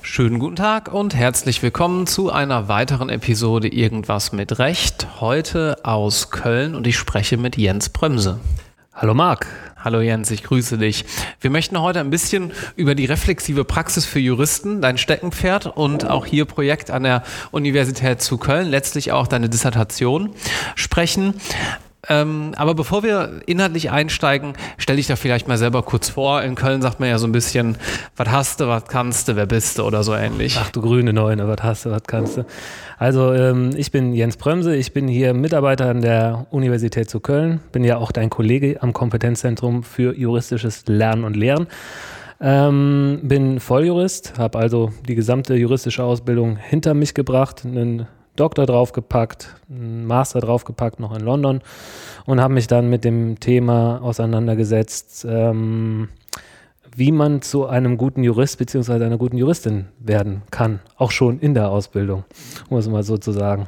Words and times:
Schönen 0.00 0.38
guten 0.38 0.56
Tag 0.56 0.94
und 0.94 1.14
herzlich 1.14 1.62
willkommen 1.62 2.06
zu 2.06 2.32
einer 2.32 2.68
weiteren 2.68 3.10
Episode 3.10 3.68
Irgendwas 3.68 4.32
mit 4.32 4.58
Recht. 4.58 5.20
Heute 5.20 5.76
aus 5.82 6.30
Köln 6.30 6.74
und 6.74 6.86
ich 6.86 6.96
spreche 6.96 7.36
mit 7.36 7.58
Jens 7.58 7.90
Bremse. 7.90 8.40
Hallo 8.94 9.12
Marc. 9.12 9.46
Hallo 9.76 10.00
Jens, 10.00 10.30
ich 10.30 10.42
grüße 10.42 10.78
dich. 10.78 11.04
Wir 11.38 11.50
möchten 11.50 11.78
heute 11.78 12.00
ein 12.00 12.08
bisschen 12.08 12.52
über 12.76 12.94
die 12.94 13.04
reflexive 13.04 13.64
Praxis 13.64 14.06
für 14.06 14.20
Juristen, 14.20 14.80
dein 14.80 14.96
Steckenpferd 14.96 15.66
und 15.66 16.08
auch 16.08 16.24
hier 16.24 16.46
Projekt 16.46 16.90
an 16.90 17.02
der 17.02 17.24
Universität 17.50 18.22
zu 18.22 18.38
Köln, 18.38 18.68
letztlich 18.68 19.12
auch 19.12 19.26
deine 19.26 19.50
Dissertation 19.50 20.30
sprechen. 20.76 21.34
Ähm, 22.08 22.52
aber 22.56 22.74
bevor 22.74 23.02
wir 23.02 23.42
inhaltlich 23.46 23.90
einsteigen, 23.90 24.54
stell 24.78 24.96
dich 24.96 25.06
da 25.06 25.16
vielleicht 25.16 25.48
mal 25.48 25.58
selber 25.58 25.82
kurz 25.82 26.08
vor. 26.08 26.42
In 26.42 26.54
Köln 26.54 26.80
sagt 26.80 26.98
man 26.98 27.08
ja 27.08 27.18
so 27.18 27.26
ein 27.26 27.32
bisschen, 27.32 27.76
was 28.16 28.28
hast 28.28 28.60
du, 28.60 28.68
was 28.68 28.84
kannst 28.86 29.28
du, 29.28 29.36
wer 29.36 29.46
bist 29.46 29.78
du 29.78 29.82
oder 29.82 30.02
so 30.02 30.14
ähnlich. 30.14 30.56
Ach 30.58 30.70
du 30.70 30.80
grüne 30.80 31.12
Neune, 31.12 31.46
was 31.46 31.62
hast 31.62 31.86
du, 31.86 31.90
was 31.90 32.02
kannst 32.04 32.38
du. 32.38 32.46
Also 32.98 33.32
ähm, 33.34 33.70
ich 33.76 33.90
bin 33.90 34.14
Jens 34.14 34.36
Bremse, 34.36 34.74
ich 34.74 34.92
bin 34.92 35.08
hier 35.08 35.34
Mitarbeiter 35.34 35.90
an 35.90 36.00
der 36.00 36.46
Universität 36.50 37.10
zu 37.10 37.20
Köln, 37.20 37.60
bin 37.72 37.84
ja 37.84 37.98
auch 37.98 38.12
dein 38.12 38.30
Kollege 38.30 38.78
am 38.82 38.92
Kompetenzzentrum 38.92 39.82
für 39.82 40.16
juristisches 40.16 40.84
Lernen 40.86 41.24
und 41.24 41.36
Lehren. 41.36 41.66
Ähm, 42.42 43.20
bin 43.22 43.60
Volljurist, 43.60 44.38
habe 44.38 44.58
also 44.58 44.92
die 45.06 45.14
gesamte 45.14 45.54
juristische 45.56 46.02
Ausbildung 46.02 46.56
hinter 46.56 46.94
mich 46.94 47.12
gebracht, 47.12 47.66
einen 47.66 48.06
Doktor 48.36 48.66
draufgepackt, 48.66 49.56
einen 49.68 50.06
Master 50.06 50.40
draufgepackt, 50.40 51.00
noch 51.00 51.14
in 51.14 51.22
London 51.22 51.60
und 52.26 52.40
habe 52.40 52.54
mich 52.54 52.66
dann 52.66 52.88
mit 52.88 53.04
dem 53.04 53.40
Thema 53.40 54.00
auseinandergesetzt, 54.02 55.26
ähm, 55.28 56.08
wie 56.94 57.12
man 57.12 57.42
zu 57.42 57.66
einem 57.66 57.96
guten 57.96 58.24
Jurist 58.24 58.58
bzw. 58.58 59.04
einer 59.04 59.18
guten 59.18 59.36
Juristin 59.36 59.88
werden 59.98 60.42
kann, 60.50 60.80
auch 60.96 61.10
schon 61.10 61.38
in 61.40 61.54
der 61.54 61.70
Ausbildung, 61.70 62.24
um 62.68 62.78
es 62.78 62.88
mal 62.88 63.02
so 63.02 63.18
zu 63.18 63.32
sagen. 63.32 63.66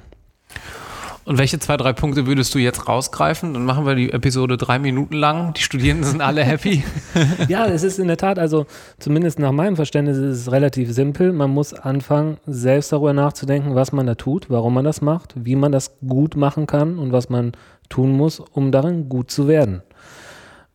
Und 1.25 1.39
welche 1.39 1.61
zwei, 1.61 1.77
drei 1.77 1.93
Punkte 1.93 2.27
würdest 2.27 2.53
du 2.55 2.59
jetzt 2.59 2.89
rausgreifen? 2.89 3.55
Dann 3.55 3.65
machen 3.65 3.87
wir 3.87 3.95
die 3.95 4.13
Episode 4.13 4.57
drei 4.57 4.81
Minuten 4.81 5.15
lang. 5.15 5.55
Die 5.55 5.63
Studierenden 5.63 6.05
sind 6.05 6.21
alle 6.21 6.43
happy. 6.43 6.83
ja, 7.49 7.67
es 7.67 7.85
ist 7.85 8.01
in 8.01 8.09
der 8.09 8.17
Tat, 8.17 8.41
also 8.41 8.67
zumindest 8.99 9.39
nach 9.39 9.53
meinem 9.53 9.77
Verständnis 9.77 10.17
ist 10.17 10.39
es 10.39 10.53
relativ 10.53 10.93
simpel. 10.93 11.33
Man 11.33 11.51
muss 11.51 11.75
anfangen, 11.75 12.39
selbst 12.47 12.91
darüber 12.91 13.13
nachzudenken, 13.13 13.77
was 13.77 13.93
man 13.93 14.07
da 14.07 14.17
tut, 14.17 14.51
warum 14.51 14.75
man 14.75 14.85
das 14.85 15.01
macht, 15.01 15.35
wie 15.37 15.55
man 15.55 15.71
das 15.71 15.97
gut 16.07 16.35
machen 16.35 16.67
kann 16.67 16.99
und 16.99 17.13
was 17.13 17.29
man 17.29 17.53
tun 17.89 18.11
muss, 18.13 18.41
um 18.41 18.73
darin 18.73 19.09
gut 19.09 19.31
zu 19.31 19.47
werden. 19.47 19.83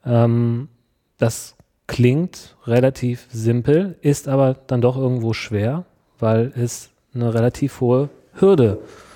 Ähm, 0.06 0.70
das 1.18 1.56
klingt 1.88 2.56
relativ 2.66 3.28
simpel, 3.32 3.98
ist 4.02 4.30
aber 4.30 4.54
dann 4.68 4.80
doch 4.80 4.96
irgendwo 4.96 5.34
schwer, 5.34 5.84
weil 6.20 6.54
es 6.56 6.90
eine 7.14 7.34
relativ 7.34 7.82
hohe 7.82 8.10
Hürde 8.34 8.80
ist 8.84 9.07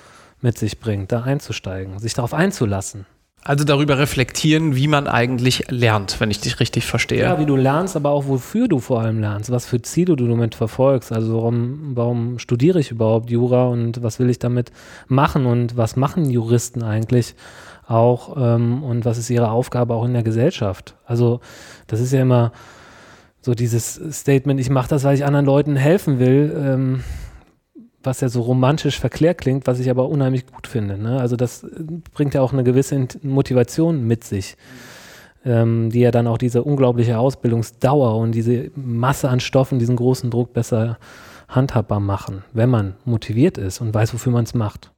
mit 0.42 0.58
sich 0.58 0.78
bringt, 0.80 1.12
da 1.12 1.22
einzusteigen, 1.22 1.98
sich 1.98 2.14
darauf 2.14 2.34
einzulassen. 2.34 3.06
Also 3.44 3.64
darüber 3.64 3.98
reflektieren, 3.98 4.76
wie 4.76 4.86
man 4.86 5.08
eigentlich 5.08 5.68
lernt, 5.68 6.20
wenn 6.20 6.30
ich 6.30 6.40
dich 6.40 6.60
richtig 6.60 6.86
verstehe. 6.86 7.22
Ja, 7.22 7.40
wie 7.40 7.46
du 7.46 7.56
lernst, 7.56 7.96
aber 7.96 8.10
auch 8.10 8.28
wofür 8.28 8.68
du 8.68 8.78
vor 8.78 9.00
allem 9.00 9.18
lernst, 9.18 9.50
was 9.50 9.66
für 9.66 9.82
Ziele 9.82 10.14
du 10.14 10.28
damit 10.28 10.54
verfolgst. 10.54 11.10
Also 11.10 11.34
warum, 11.34 11.96
warum 11.96 12.38
studiere 12.38 12.78
ich 12.78 12.92
überhaupt 12.92 13.30
Jura 13.30 13.66
und 13.66 14.00
was 14.00 14.20
will 14.20 14.30
ich 14.30 14.38
damit 14.38 14.70
machen 15.08 15.46
und 15.46 15.76
was 15.76 15.96
machen 15.96 16.30
Juristen 16.30 16.84
eigentlich 16.84 17.34
auch 17.88 18.36
ähm, 18.36 18.84
und 18.84 19.04
was 19.04 19.18
ist 19.18 19.28
ihre 19.28 19.50
Aufgabe 19.50 19.94
auch 19.94 20.04
in 20.04 20.12
der 20.12 20.22
Gesellschaft. 20.22 20.94
Also 21.04 21.40
das 21.88 21.98
ist 21.98 22.12
ja 22.12 22.22
immer 22.22 22.52
so 23.40 23.54
dieses 23.54 24.00
Statement, 24.12 24.60
ich 24.60 24.70
mache 24.70 24.88
das, 24.88 25.02
weil 25.02 25.16
ich 25.16 25.24
anderen 25.24 25.46
Leuten 25.46 25.74
helfen 25.74 26.20
will. 26.20 26.54
Ähm, 26.56 27.04
was 28.04 28.20
ja 28.20 28.28
so 28.28 28.42
romantisch 28.42 28.98
verklärt 28.98 29.38
klingt, 29.38 29.66
was 29.66 29.78
ich 29.78 29.90
aber 29.90 30.08
unheimlich 30.08 30.46
gut 30.46 30.66
finde. 30.66 30.98
Ne? 30.98 31.20
Also 31.20 31.36
das 31.36 31.64
äh, 31.64 31.68
bringt 32.12 32.34
ja 32.34 32.42
auch 32.42 32.52
eine 32.52 32.64
gewisse 32.64 33.08
Motivation 33.22 34.06
mit 34.06 34.24
sich, 34.24 34.56
ähm, 35.44 35.90
die 35.90 36.00
ja 36.00 36.10
dann 36.10 36.26
auch 36.26 36.38
diese 36.38 36.62
unglaubliche 36.62 37.18
Ausbildungsdauer 37.18 38.16
und 38.16 38.32
diese 38.32 38.70
Masse 38.74 39.28
an 39.28 39.40
Stoffen, 39.40 39.78
diesen 39.78 39.96
großen 39.96 40.30
Druck 40.30 40.52
besser 40.52 40.98
handhabbar 41.48 42.00
machen, 42.00 42.44
wenn 42.52 42.70
man 42.70 42.94
motiviert 43.04 43.58
ist 43.58 43.80
und 43.80 43.92
weiß, 43.92 44.14
wofür 44.14 44.32
man 44.32 44.44
es 44.44 44.54
macht. 44.54 44.90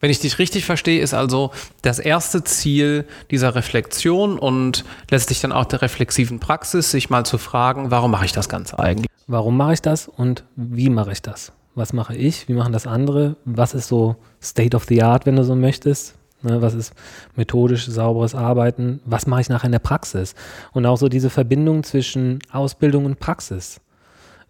Wenn 0.00 0.10
ich 0.10 0.20
dich 0.20 0.38
richtig 0.38 0.64
verstehe, 0.64 1.00
ist 1.00 1.14
also 1.14 1.50
das 1.82 1.98
erste 1.98 2.44
Ziel 2.44 3.06
dieser 3.30 3.54
Reflexion 3.54 4.38
und 4.38 4.84
letztlich 5.10 5.40
dann 5.40 5.52
auch 5.52 5.64
der 5.64 5.82
reflexiven 5.82 6.40
Praxis, 6.40 6.90
sich 6.90 7.08
mal 7.08 7.24
zu 7.24 7.38
fragen, 7.38 7.90
warum 7.90 8.10
mache 8.10 8.24
ich 8.24 8.32
das 8.32 8.48
Ganze 8.48 8.78
eigentlich? 8.78 9.10
Warum 9.26 9.56
mache 9.56 9.74
ich 9.74 9.82
das 9.82 10.08
und 10.08 10.44
wie 10.56 10.90
mache 10.90 11.12
ich 11.12 11.22
das? 11.22 11.52
Was 11.74 11.92
mache 11.92 12.14
ich, 12.14 12.48
wie 12.48 12.54
machen 12.54 12.72
das 12.72 12.86
andere, 12.86 13.36
was 13.44 13.74
ist 13.74 13.88
so 13.88 14.16
State 14.42 14.76
of 14.76 14.84
the 14.84 15.02
Art, 15.02 15.26
wenn 15.26 15.36
du 15.36 15.44
so 15.44 15.54
möchtest, 15.54 16.16
ne, 16.42 16.60
was 16.60 16.74
ist 16.74 16.94
methodisch 17.36 17.86
sauberes 17.86 18.34
Arbeiten, 18.34 19.00
was 19.04 19.26
mache 19.26 19.40
ich 19.40 19.48
nachher 19.48 19.66
in 19.66 19.72
der 19.72 19.78
Praxis 19.78 20.34
und 20.72 20.86
auch 20.86 20.96
so 20.96 21.08
diese 21.08 21.30
Verbindung 21.30 21.82
zwischen 21.82 22.40
Ausbildung 22.50 23.04
und 23.06 23.18
Praxis. 23.18 23.80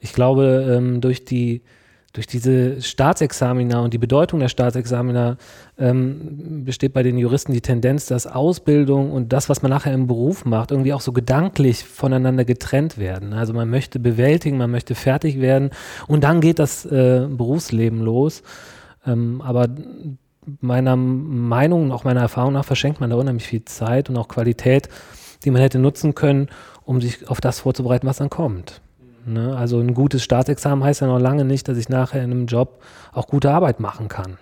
Ich 0.00 0.12
glaube, 0.12 0.66
ähm, 0.68 1.00
durch 1.00 1.24
die 1.24 1.62
durch 2.12 2.26
diese 2.26 2.82
Staatsexamina 2.82 3.80
und 3.80 3.94
die 3.94 3.98
Bedeutung 3.98 4.40
der 4.40 4.48
Staatsexamina 4.48 5.38
ähm, 5.78 6.64
besteht 6.64 6.92
bei 6.92 7.02
den 7.02 7.16
Juristen 7.16 7.52
die 7.52 7.62
Tendenz, 7.62 8.04
dass 8.04 8.26
Ausbildung 8.26 9.12
und 9.12 9.32
das, 9.32 9.48
was 9.48 9.62
man 9.62 9.70
nachher 9.70 9.94
im 9.94 10.06
Beruf 10.06 10.44
macht, 10.44 10.72
irgendwie 10.72 10.92
auch 10.92 11.00
so 11.00 11.12
gedanklich 11.12 11.84
voneinander 11.84 12.44
getrennt 12.44 12.98
werden. 12.98 13.32
Also 13.32 13.54
man 13.54 13.70
möchte 13.70 13.98
bewältigen, 13.98 14.58
man 14.58 14.70
möchte 14.70 14.94
fertig 14.94 15.40
werden 15.40 15.70
und 16.06 16.22
dann 16.22 16.42
geht 16.42 16.58
das 16.58 16.84
äh, 16.84 17.26
Berufsleben 17.30 18.02
los. 18.02 18.42
Ähm, 19.06 19.40
aber 19.40 19.68
meiner 20.60 20.96
Meinung 20.96 21.84
und 21.84 21.92
auch 21.92 22.04
meiner 22.04 22.20
Erfahrung 22.20 22.52
nach 22.52 22.66
verschenkt 22.66 23.00
man 23.00 23.08
da 23.08 23.16
unheimlich 23.16 23.46
viel 23.46 23.64
Zeit 23.64 24.10
und 24.10 24.18
auch 24.18 24.28
Qualität, 24.28 24.90
die 25.44 25.50
man 25.50 25.62
hätte 25.62 25.78
nutzen 25.78 26.14
können, 26.14 26.48
um 26.84 27.00
sich 27.00 27.30
auf 27.30 27.40
das 27.40 27.60
vorzubereiten, 27.60 28.06
was 28.06 28.18
dann 28.18 28.28
kommt. 28.28 28.81
Ne? 29.26 29.56
Also 29.56 29.78
ein 29.80 29.94
gutes 29.94 30.22
Staatsexamen 30.22 30.84
heißt 30.84 31.00
ja 31.00 31.06
noch 31.06 31.18
lange 31.18 31.44
nicht, 31.44 31.68
dass 31.68 31.78
ich 31.78 31.88
nachher 31.88 32.22
in 32.22 32.30
einem 32.30 32.46
Job 32.46 32.82
auch 33.12 33.26
gute 33.26 33.50
Arbeit 33.50 33.80
machen 33.80 34.08
kann. 34.08 34.38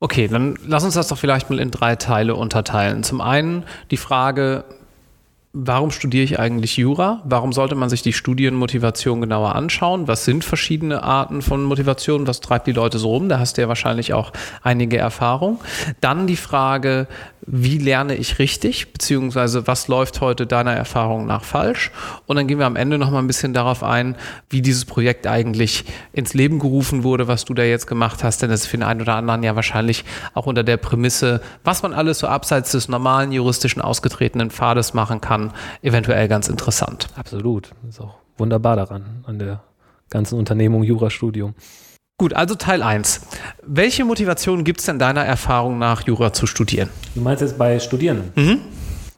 Okay, 0.00 0.26
dann 0.26 0.56
lass 0.66 0.84
uns 0.84 0.94
das 0.94 1.08
doch 1.08 1.18
vielleicht 1.18 1.48
mal 1.48 1.60
in 1.60 1.70
drei 1.70 1.94
Teile 1.96 2.34
unterteilen. 2.34 3.04
Zum 3.04 3.20
einen 3.20 3.64
die 3.90 3.96
Frage, 3.96 4.64
Warum 5.54 5.90
studiere 5.90 6.24
ich 6.24 6.38
eigentlich 6.38 6.78
Jura? 6.78 7.20
Warum 7.26 7.52
sollte 7.52 7.74
man 7.74 7.90
sich 7.90 8.00
die 8.00 8.14
Studienmotivation 8.14 9.20
genauer 9.20 9.54
anschauen? 9.54 10.08
Was 10.08 10.24
sind 10.24 10.44
verschiedene 10.44 11.02
Arten 11.02 11.42
von 11.42 11.62
Motivation? 11.62 12.26
Was 12.26 12.40
treibt 12.40 12.66
die 12.66 12.72
Leute 12.72 12.98
so 12.98 13.10
rum? 13.10 13.28
Da 13.28 13.38
hast 13.38 13.58
du 13.58 13.60
ja 13.60 13.68
wahrscheinlich 13.68 14.14
auch 14.14 14.32
einige 14.62 14.96
Erfahrung. 14.96 15.60
Dann 16.00 16.26
die 16.26 16.36
Frage, 16.36 17.06
wie 17.44 17.78
lerne 17.78 18.14
ich 18.14 18.38
richtig? 18.38 18.92
Beziehungsweise 18.92 19.66
was 19.66 19.88
läuft 19.88 20.20
heute 20.20 20.46
deiner 20.46 20.72
Erfahrung 20.72 21.26
nach 21.26 21.44
falsch? 21.44 21.90
Und 22.26 22.36
dann 22.36 22.46
gehen 22.46 22.58
wir 22.58 22.66
am 22.66 22.76
Ende 22.76 22.98
noch 22.98 23.10
mal 23.10 23.18
ein 23.18 23.26
bisschen 23.26 23.52
darauf 23.52 23.82
ein, 23.82 24.16
wie 24.48 24.62
dieses 24.62 24.84
Projekt 24.84 25.26
eigentlich 25.26 25.84
ins 26.12 26.34
Leben 26.34 26.58
gerufen 26.60 27.02
wurde, 27.02 27.26
was 27.26 27.44
du 27.44 27.54
da 27.54 27.64
jetzt 27.64 27.86
gemacht 27.86 28.22
hast. 28.22 28.42
Denn 28.42 28.50
das 28.50 28.62
ist 28.62 28.66
für 28.68 28.76
den 28.76 28.84
einen 28.84 29.00
oder 29.00 29.16
anderen 29.16 29.42
ja 29.42 29.56
wahrscheinlich 29.56 30.04
auch 30.34 30.46
unter 30.46 30.62
der 30.62 30.76
Prämisse, 30.76 31.40
was 31.64 31.82
man 31.82 31.92
alles 31.92 32.20
so 32.20 32.28
abseits 32.28 32.70
des 32.72 32.88
normalen 32.88 33.32
juristischen 33.32 33.82
ausgetretenen 33.82 34.50
Pfades 34.50 34.94
machen 34.94 35.20
kann 35.20 35.52
eventuell 35.82 36.28
ganz 36.28 36.48
interessant. 36.48 37.08
Absolut. 37.16 37.72
Ist 37.88 38.00
auch 38.00 38.14
wunderbar 38.38 38.76
daran, 38.76 39.24
an 39.26 39.38
der 39.38 39.62
ganzen 40.10 40.38
Unternehmung 40.38 40.84
Jurastudium. 40.84 41.54
Gut, 42.22 42.34
also 42.34 42.54
Teil 42.54 42.84
1. 42.84 43.22
Welche 43.66 44.04
Motivation 44.04 44.62
gibt 44.62 44.78
es 44.78 44.86
denn 44.86 45.00
deiner 45.00 45.24
Erfahrung 45.24 45.80
nach, 45.80 46.06
Jura 46.06 46.32
zu 46.32 46.46
studieren? 46.46 46.88
Du 47.16 47.20
meinst 47.20 47.42
jetzt 47.42 47.58
bei 47.58 47.80
Studierenden? 47.80 48.30
Mhm. 48.36 48.60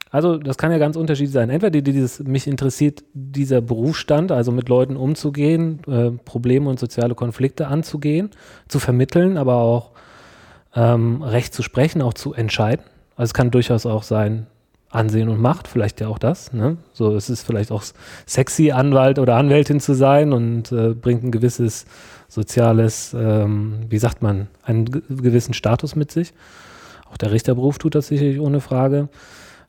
Also 0.09 0.39
das 0.39 0.57
kann 0.57 0.71
ja 0.71 0.79
ganz 0.79 0.95
unterschiedlich 0.95 1.31
sein. 1.31 1.51
Entweder 1.51 1.81
dieses, 1.81 2.21
mich 2.21 2.47
interessiert 2.47 3.03
dieser 3.13 3.61
Berufsstand, 3.61 4.31
also 4.31 4.51
mit 4.51 4.69
Leuten 4.69 4.97
umzugehen, 4.97 5.81
äh, 5.87 6.17
Probleme 6.25 6.67
und 6.67 6.79
soziale 6.79 7.13
Konflikte 7.13 7.67
anzugehen, 7.67 8.31
zu 8.67 8.79
vermitteln, 8.79 9.37
aber 9.37 9.57
auch 9.57 9.91
ähm, 10.75 11.21
Recht 11.21 11.53
zu 11.53 11.61
sprechen, 11.61 12.01
auch 12.01 12.15
zu 12.15 12.33
entscheiden. 12.33 12.85
Also 13.15 13.29
es 13.29 13.33
kann 13.35 13.51
durchaus 13.51 13.85
auch 13.85 14.01
sein, 14.01 14.47
Ansehen 14.95 15.29
und 15.29 15.39
Macht, 15.39 15.67
vielleicht 15.67 16.01
ja 16.01 16.07
auch 16.07 16.17
das. 16.17 16.53
Ne? 16.53 16.77
So, 16.93 17.15
es 17.15 17.29
ist 17.29 17.45
vielleicht 17.45 17.71
auch 17.71 17.83
sexy, 18.25 18.71
Anwalt 18.71 19.19
oder 19.19 19.35
Anwältin 19.35 19.79
zu 19.79 19.93
sein 19.93 20.33
und 20.33 20.71
äh, 20.71 20.93
bringt 20.93 21.23
ein 21.23 21.31
gewisses 21.31 21.85
soziales, 22.27 23.13
ähm, 23.13 23.79
wie 23.89 23.97
sagt 23.97 24.21
man, 24.21 24.47
einen 24.63 24.85
gewissen 24.85 25.53
Status 25.53 25.95
mit 25.95 26.11
sich. 26.11 26.33
Auch 27.11 27.17
der 27.17 27.31
Richterberuf 27.31 27.77
tut 27.77 27.95
das 27.95 28.07
sicherlich 28.07 28.39
ohne 28.39 28.61
Frage. 28.61 29.09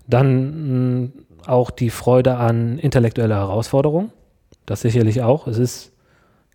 Dann 0.06 1.02
mh, 1.02 1.08
auch 1.46 1.70
die 1.70 1.90
Freude 1.90 2.36
an 2.36 2.78
intellektueller 2.78 3.36
Herausforderung. 3.36 4.10
Das 4.64 4.80
sicherlich 4.80 5.22
auch. 5.22 5.46
Es 5.46 5.58
ist 5.58 5.92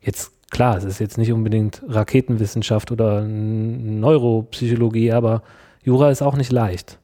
jetzt 0.01 0.31
klar, 0.50 0.77
es 0.77 0.83
ist 0.83 1.00
jetzt 1.00 1.17
nicht 1.17 1.31
unbedingt 1.31 1.81
Raketenwissenschaft 1.88 2.91
oder 2.91 3.21
Neuropsychologie, 3.24 5.12
aber 5.12 5.44
Jura 5.83 6.12
ist 6.12 6.21
auch 6.21 6.35
nicht 6.35 6.51
leicht. 6.51 7.00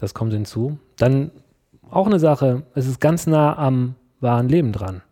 Das 0.00 0.14
kommt 0.14 0.32
hinzu. 0.32 0.78
Dann 0.96 1.30
auch 1.90 2.06
eine 2.06 2.18
Sache. 2.18 2.62
Es 2.74 2.86
ist 2.86 3.00
ganz 3.00 3.26
nah 3.26 3.58
am 3.58 3.96
wahren 4.18 4.48
Leben 4.48 4.72
dran. 4.72 5.02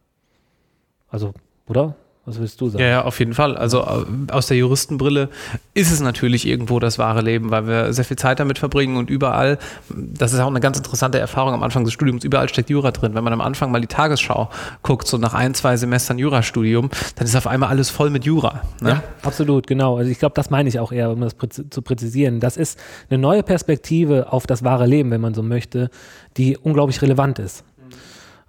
Also, 1.11 1.35
oder? 1.67 1.95
Was 2.29 2.39
willst 2.39 2.61
du 2.61 2.69
sagen? 2.69 2.83
Ja, 2.83 2.91
ja, 2.91 3.05
auf 3.05 3.19
jeden 3.19 3.33
Fall. 3.33 3.57
Also 3.57 3.81
äh, 3.81 4.33
aus 4.33 4.49
der 4.49 4.59
Juristenbrille 4.59 5.31
ist 5.73 5.91
es 5.91 6.01
natürlich 6.01 6.47
irgendwo 6.47 6.79
das 6.79 6.99
wahre 6.99 7.23
Leben, 7.23 7.51
weil 7.51 7.67
wir 7.67 7.93
sehr 7.95 8.05
viel 8.05 8.19
Zeit 8.19 8.39
damit 8.39 8.59
verbringen 8.59 8.99
und 8.99 9.09
überall, 9.09 9.59
das 9.89 10.35
ist 10.35 10.41
auch 10.41 10.49
eine 10.49 10.61
ganz 10.61 10.77
interessante 10.77 11.19
Erfahrung 11.19 11.55
am 11.55 11.63
Anfang 11.63 11.85
des 11.85 11.95
Studiums, 11.95 12.25
überall 12.25 12.49
steckt 12.51 12.69
Jura 12.69 12.91
drin. 12.91 13.15
Wenn 13.15 13.25
man 13.25 13.33
am 13.33 13.41
Anfang 13.41 13.71
mal 13.71 13.81
die 13.81 13.87
Tagesschau 13.87 14.51
guckt, 14.83 15.09
so 15.09 15.17
nach 15.17 15.33
ein, 15.33 15.55
zwei 15.55 15.79
Semestern 15.79 16.19
Jurastudium, 16.19 16.91
dann 17.17 17.27
ist 17.27 17.35
auf 17.35 17.47
einmal 17.47 17.71
alles 17.71 17.89
voll 17.89 18.11
mit 18.11 18.27
Jura. 18.27 18.61
Ne? 18.83 18.91
Ja, 18.91 19.03
absolut, 19.23 19.67
genau. 19.67 19.97
Also 19.97 20.11
ich 20.11 20.19
glaube, 20.19 20.35
das 20.35 20.51
meine 20.51 20.69
ich 20.69 20.79
auch 20.81 20.93
eher, 20.93 21.11
um 21.11 21.23
das 21.23 21.35
zu 21.71 21.81
präzisieren. 21.81 22.41
Das 22.41 22.59
ist 22.59 22.79
eine 23.09 23.19
neue 23.19 23.43
Perspektive 23.43 24.33
auf 24.33 24.47
das 24.47 24.65
wahre 24.65 24.87
Leben, 24.87 25.11
wenn 25.11 25.23
man 25.23 25.33
so 25.33 25.43
möchte, 25.43 25.89
die 26.37 26.59
unglaublich 26.59 27.01
relevant 27.01 27.39
ist 27.39 27.65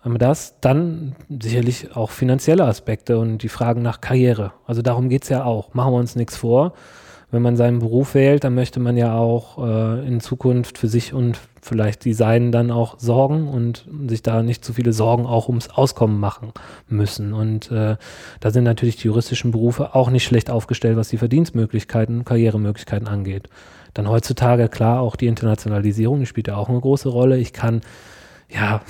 wir 0.04 0.20
das. 0.20 0.60
Dann 0.62 1.16
sicherlich 1.30 1.96
auch 1.96 2.12
finanzielle 2.12 2.66
Aspekte 2.66 3.20
und 3.20 3.40
die 3.40 3.50
Fragen 3.50 3.82
nach 3.82 4.02
Karriere. 4.02 4.54
Also 4.66 4.82
darum 4.82 5.10
geht 5.10 5.24
es 5.24 5.30
ja 5.30 5.44
auch. 5.44 5.74
Machen 5.74 5.94
wir 5.94 5.98
uns 5.98 6.16
nichts 6.16 6.38
vor. 6.38 6.74
Wenn 7.32 7.44
man 7.44 7.58
seinen 7.58 7.78
Beruf 7.78 8.16
wählt, 8.16 8.44
dann 8.44 8.56
möchte 8.56 8.80
man 8.80 8.98
ja 8.98 9.16
auch 9.16 9.60
äh, 9.64 10.08
in 10.08 10.20
Zukunft 10.20 10.80
für 10.80 10.88
sich 10.88 11.14
und 11.14 11.40
vielleicht 11.62 12.04
die 12.06 12.14
Seinen 12.14 12.52
dann 12.52 12.72
auch 12.72 12.98
sorgen 12.98 13.48
und 13.48 13.86
sich 14.08 14.24
da 14.24 14.42
nicht 14.42 14.66
zu 14.66 14.74
viele 14.74 14.94
Sorgen 14.94 15.28
auch 15.28 15.48
ums 15.48 15.70
Auskommen 15.70 16.20
machen 16.20 16.54
müssen. 16.88 17.34
Und 17.34 17.70
äh, 17.72 17.98
da 18.40 18.52
sind 18.52 18.64
natürlich 18.64 18.96
die 18.96 19.08
juristischen 19.08 19.52
Berufe 19.52 19.94
auch 19.94 20.10
nicht 20.10 20.24
schlecht 20.24 20.50
aufgestellt, 20.50 20.98
was 20.98 21.10
die 21.10 21.18
Verdienstmöglichkeiten, 21.18 22.26
Karrieremöglichkeiten 22.26 23.08
angeht. 23.08 23.48
Dann 23.94 24.10
heutzutage 24.10 24.68
klar 24.68 25.02
auch 25.02 25.16
die 25.16 25.28
Internationalisierung, 25.28 26.20
die 26.20 26.26
spielt 26.26 26.48
ja 26.48 26.58
auch 26.58 26.70
eine 26.70 26.80
große 26.80 27.10
Rolle. 27.10 27.38
Ich 27.38 27.54
kann 27.54 27.82
ja, 28.50 28.82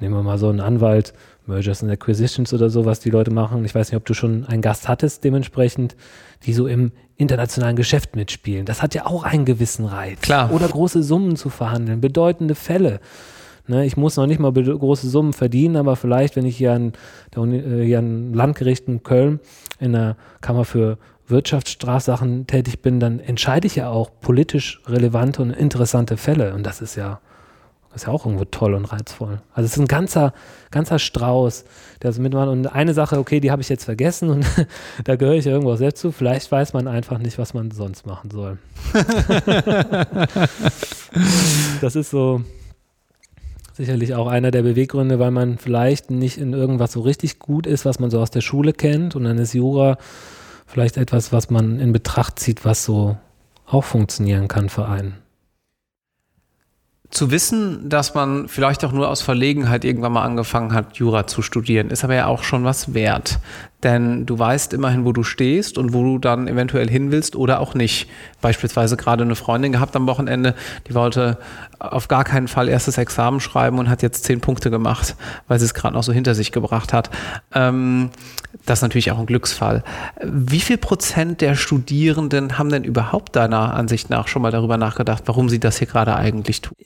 nehmen 0.00 0.14
wir 0.14 0.22
mal 0.22 0.38
so 0.38 0.48
einen 0.48 0.60
Anwalt, 0.60 1.12
Mergers 1.46 1.82
and 1.82 1.92
Acquisitions 1.92 2.52
oder 2.54 2.70
so, 2.70 2.84
was 2.84 3.00
die 3.00 3.10
Leute 3.10 3.30
machen. 3.30 3.64
Ich 3.64 3.74
weiß 3.74 3.90
nicht, 3.90 3.96
ob 3.96 4.04
du 4.04 4.14
schon 4.14 4.46
einen 4.46 4.62
Gast 4.62 4.88
hattest, 4.88 5.24
dementsprechend, 5.24 5.96
die 6.44 6.52
so 6.52 6.66
im 6.66 6.92
internationalen 7.16 7.76
Geschäft 7.76 8.16
mitspielen. 8.16 8.64
Das 8.64 8.82
hat 8.82 8.94
ja 8.94 9.06
auch 9.06 9.24
einen 9.24 9.44
gewissen 9.44 9.84
Reiz. 9.84 10.20
Klar. 10.20 10.52
Oder 10.52 10.68
große 10.68 11.02
Summen 11.02 11.36
zu 11.36 11.50
verhandeln, 11.50 12.00
bedeutende 12.00 12.54
Fälle. 12.54 13.00
Ne, 13.66 13.84
ich 13.84 13.96
muss 13.96 14.16
noch 14.16 14.26
nicht 14.26 14.40
mal 14.40 14.52
große 14.52 15.08
Summen 15.08 15.32
verdienen, 15.32 15.76
aber 15.76 15.96
vielleicht, 15.96 16.34
wenn 16.34 16.46
ich 16.46 16.56
hier 16.56 16.72
an, 16.72 16.92
äh, 17.36 17.84
hier 17.84 17.98
an 17.98 18.32
Landgericht 18.32 18.88
in 18.88 19.02
Köln 19.02 19.38
in 19.78 19.92
der 19.92 20.16
Kammer 20.40 20.64
für 20.64 20.98
Wirtschaftsstrafsachen 21.26 22.46
tätig 22.46 22.82
bin, 22.82 22.98
dann 23.00 23.20
entscheide 23.20 23.66
ich 23.66 23.76
ja 23.76 23.88
auch 23.88 24.10
politisch 24.20 24.80
relevante 24.86 25.42
und 25.42 25.50
interessante 25.50 26.16
Fälle. 26.16 26.54
Und 26.54 26.64
das 26.64 26.80
ist 26.80 26.96
ja 26.96 27.20
das 27.92 28.02
ist 28.02 28.06
ja 28.06 28.12
auch 28.12 28.24
irgendwo 28.24 28.44
toll 28.44 28.74
und 28.74 28.84
reizvoll. 28.84 29.40
Also 29.52 29.66
es 29.66 29.72
ist 29.72 29.78
ein 29.78 29.88
ganzer, 29.88 30.32
ganzer 30.70 31.00
Strauß, 31.00 31.64
der 32.02 32.12
so 32.12 32.22
mitmacht. 32.22 32.48
Und 32.48 32.68
eine 32.68 32.94
Sache, 32.94 33.18
okay, 33.18 33.40
die 33.40 33.50
habe 33.50 33.62
ich 33.62 33.68
jetzt 33.68 33.84
vergessen 33.84 34.30
und 34.30 34.46
da 35.04 35.16
gehöre 35.16 35.34
ich 35.34 35.46
irgendwo 35.46 35.74
selbst 35.74 36.00
zu. 36.00 36.12
Vielleicht 36.12 36.52
weiß 36.52 36.72
man 36.72 36.86
einfach 36.86 37.18
nicht, 37.18 37.36
was 37.38 37.52
man 37.52 37.72
sonst 37.72 38.06
machen 38.06 38.30
soll. 38.30 38.58
das 41.80 41.96
ist 41.96 42.10
so 42.10 42.42
sicherlich 43.72 44.14
auch 44.14 44.28
einer 44.28 44.52
der 44.52 44.62
Beweggründe, 44.62 45.18
weil 45.18 45.32
man 45.32 45.58
vielleicht 45.58 46.12
nicht 46.12 46.38
in 46.38 46.52
irgendwas 46.52 46.92
so 46.92 47.00
richtig 47.00 47.40
gut 47.40 47.66
ist, 47.66 47.84
was 47.84 47.98
man 47.98 48.10
so 48.10 48.20
aus 48.20 48.30
der 48.30 48.40
Schule 48.40 48.72
kennt. 48.72 49.16
Und 49.16 49.24
dann 49.24 49.38
ist 49.38 49.52
Jura 49.52 49.98
vielleicht 50.64 50.96
etwas, 50.96 51.32
was 51.32 51.50
man 51.50 51.80
in 51.80 51.92
Betracht 51.92 52.38
zieht, 52.38 52.64
was 52.64 52.84
so 52.84 53.16
auch 53.66 53.82
funktionieren 53.82 54.46
kann 54.46 54.68
für 54.68 54.86
einen 54.86 55.19
zu 57.10 57.30
wissen, 57.30 57.88
dass 57.88 58.14
man 58.14 58.48
vielleicht 58.48 58.84
auch 58.84 58.92
nur 58.92 59.08
aus 59.08 59.20
Verlegenheit 59.20 59.84
irgendwann 59.84 60.12
mal 60.12 60.24
angefangen 60.24 60.72
hat, 60.72 60.96
Jura 60.96 61.26
zu 61.26 61.42
studieren, 61.42 61.90
ist 61.90 62.04
aber 62.04 62.14
ja 62.14 62.26
auch 62.26 62.44
schon 62.44 62.64
was 62.64 62.94
wert. 62.94 63.40
Denn 63.82 64.26
du 64.26 64.38
weißt 64.38 64.74
immerhin, 64.74 65.04
wo 65.04 65.12
du 65.12 65.22
stehst 65.22 65.78
und 65.78 65.94
wo 65.94 66.02
du 66.02 66.18
dann 66.18 66.48
eventuell 66.48 66.88
hin 66.88 67.12
willst 67.12 67.34
oder 67.34 67.60
auch 67.60 67.74
nicht. 67.74 68.08
Beispielsweise 68.42 68.96
gerade 68.96 69.24
eine 69.24 69.34
Freundin 69.36 69.72
gehabt 69.72 69.96
am 69.96 70.06
Wochenende, 70.06 70.54
die 70.86 70.94
wollte 70.94 71.38
auf 71.78 72.08
gar 72.08 72.24
keinen 72.24 72.48
Fall 72.48 72.68
erstes 72.68 72.98
Examen 72.98 73.40
schreiben 73.40 73.78
und 73.78 73.88
hat 73.88 74.02
jetzt 74.02 74.24
zehn 74.24 74.40
Punkte 74.40 74.70
gemacht, 74.70 75.16
weil 75.48 75.58
sie 75.58 75.64
es 75.64 75.74
gerade 75.74 75.94
noch 75.94 76.02
so 76.02 76.12
hinter 76.12 76.34
sich 76.34 76.52
gebracht 76.52 76.92
hat. 76.92 77.10
Ähm, 77.54 78.10
das 78.66 78.80
ist 78.80 78.82
natürlich 78.82 79.10
auch 79.12 79.18
ein 79.18 79.26
Glücksfall. 79.26 79.82
Wie 80.22 80.60
viel 80.60 80.76
Prozent 80.76 81.40
der 81.40 81.54
Studierenden 81.54 82.58
haben 82.58 82.68
denn 82.68 82.84
überhaupt 82.84 83.36
deiner 83.36 83.74
Ansicht 83.74 84.10
nach 84.10 84.28
schon 84.28 84.42
mal 84.42 84.50
darüber 84.50 84.76
nachgedacht, 84.76 85.22
warum 85.26 85.48
sie 85.48 85.60
das 85.60 85.78
hier 85.78 85.86
gerade 85.86 86.14
eigentlich 86.16 86.60
tun? 86.60 86.76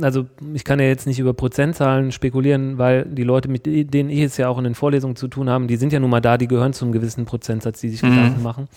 Also 0.00 0.26
ich 0.54 0.64
kann 0.64 0.78
ja 0.80 0.86
jetzt 0.86 1.06
nicht 1.06 1.18
über 1.18 1.34
Prozentzahlen 1.34 2.12
spekulieren, 2.12 2.78
weil 2.78 3.04
die 3.04 3.24
Leute, 3.24 3.48
mit 3.48 3.66
denen 3.66 4.10
ich 4.10 4.18
jetzt 4.18 4.36
ja 4.36 4.48
auch 4.48 4.58
in 4.58 4.64
den 4.64 4.74
Vorlesungen 4.74 5.16
zu 5.16 5.28
tun 5.28 5.48
haben, 5.48 5.68
die 5.68 5.76
sind 5.76 5.92
ja 5.92 6.00
nun 6.00 6.10
mal 6.10 6.20
da, 6.20 6.38
die 6.38 6.48
gehören 6.48 6.72
zu 6.72 6.84
einem 6.84 6.92
gewissen 6.92 7.24
Prozentsatz, 7.24 7.80
die 7.80 7.88
sich 7.88 8.02
mhm. 8.02 8.10
Gedanken 8.10 8.42
machen. 8.42 8.68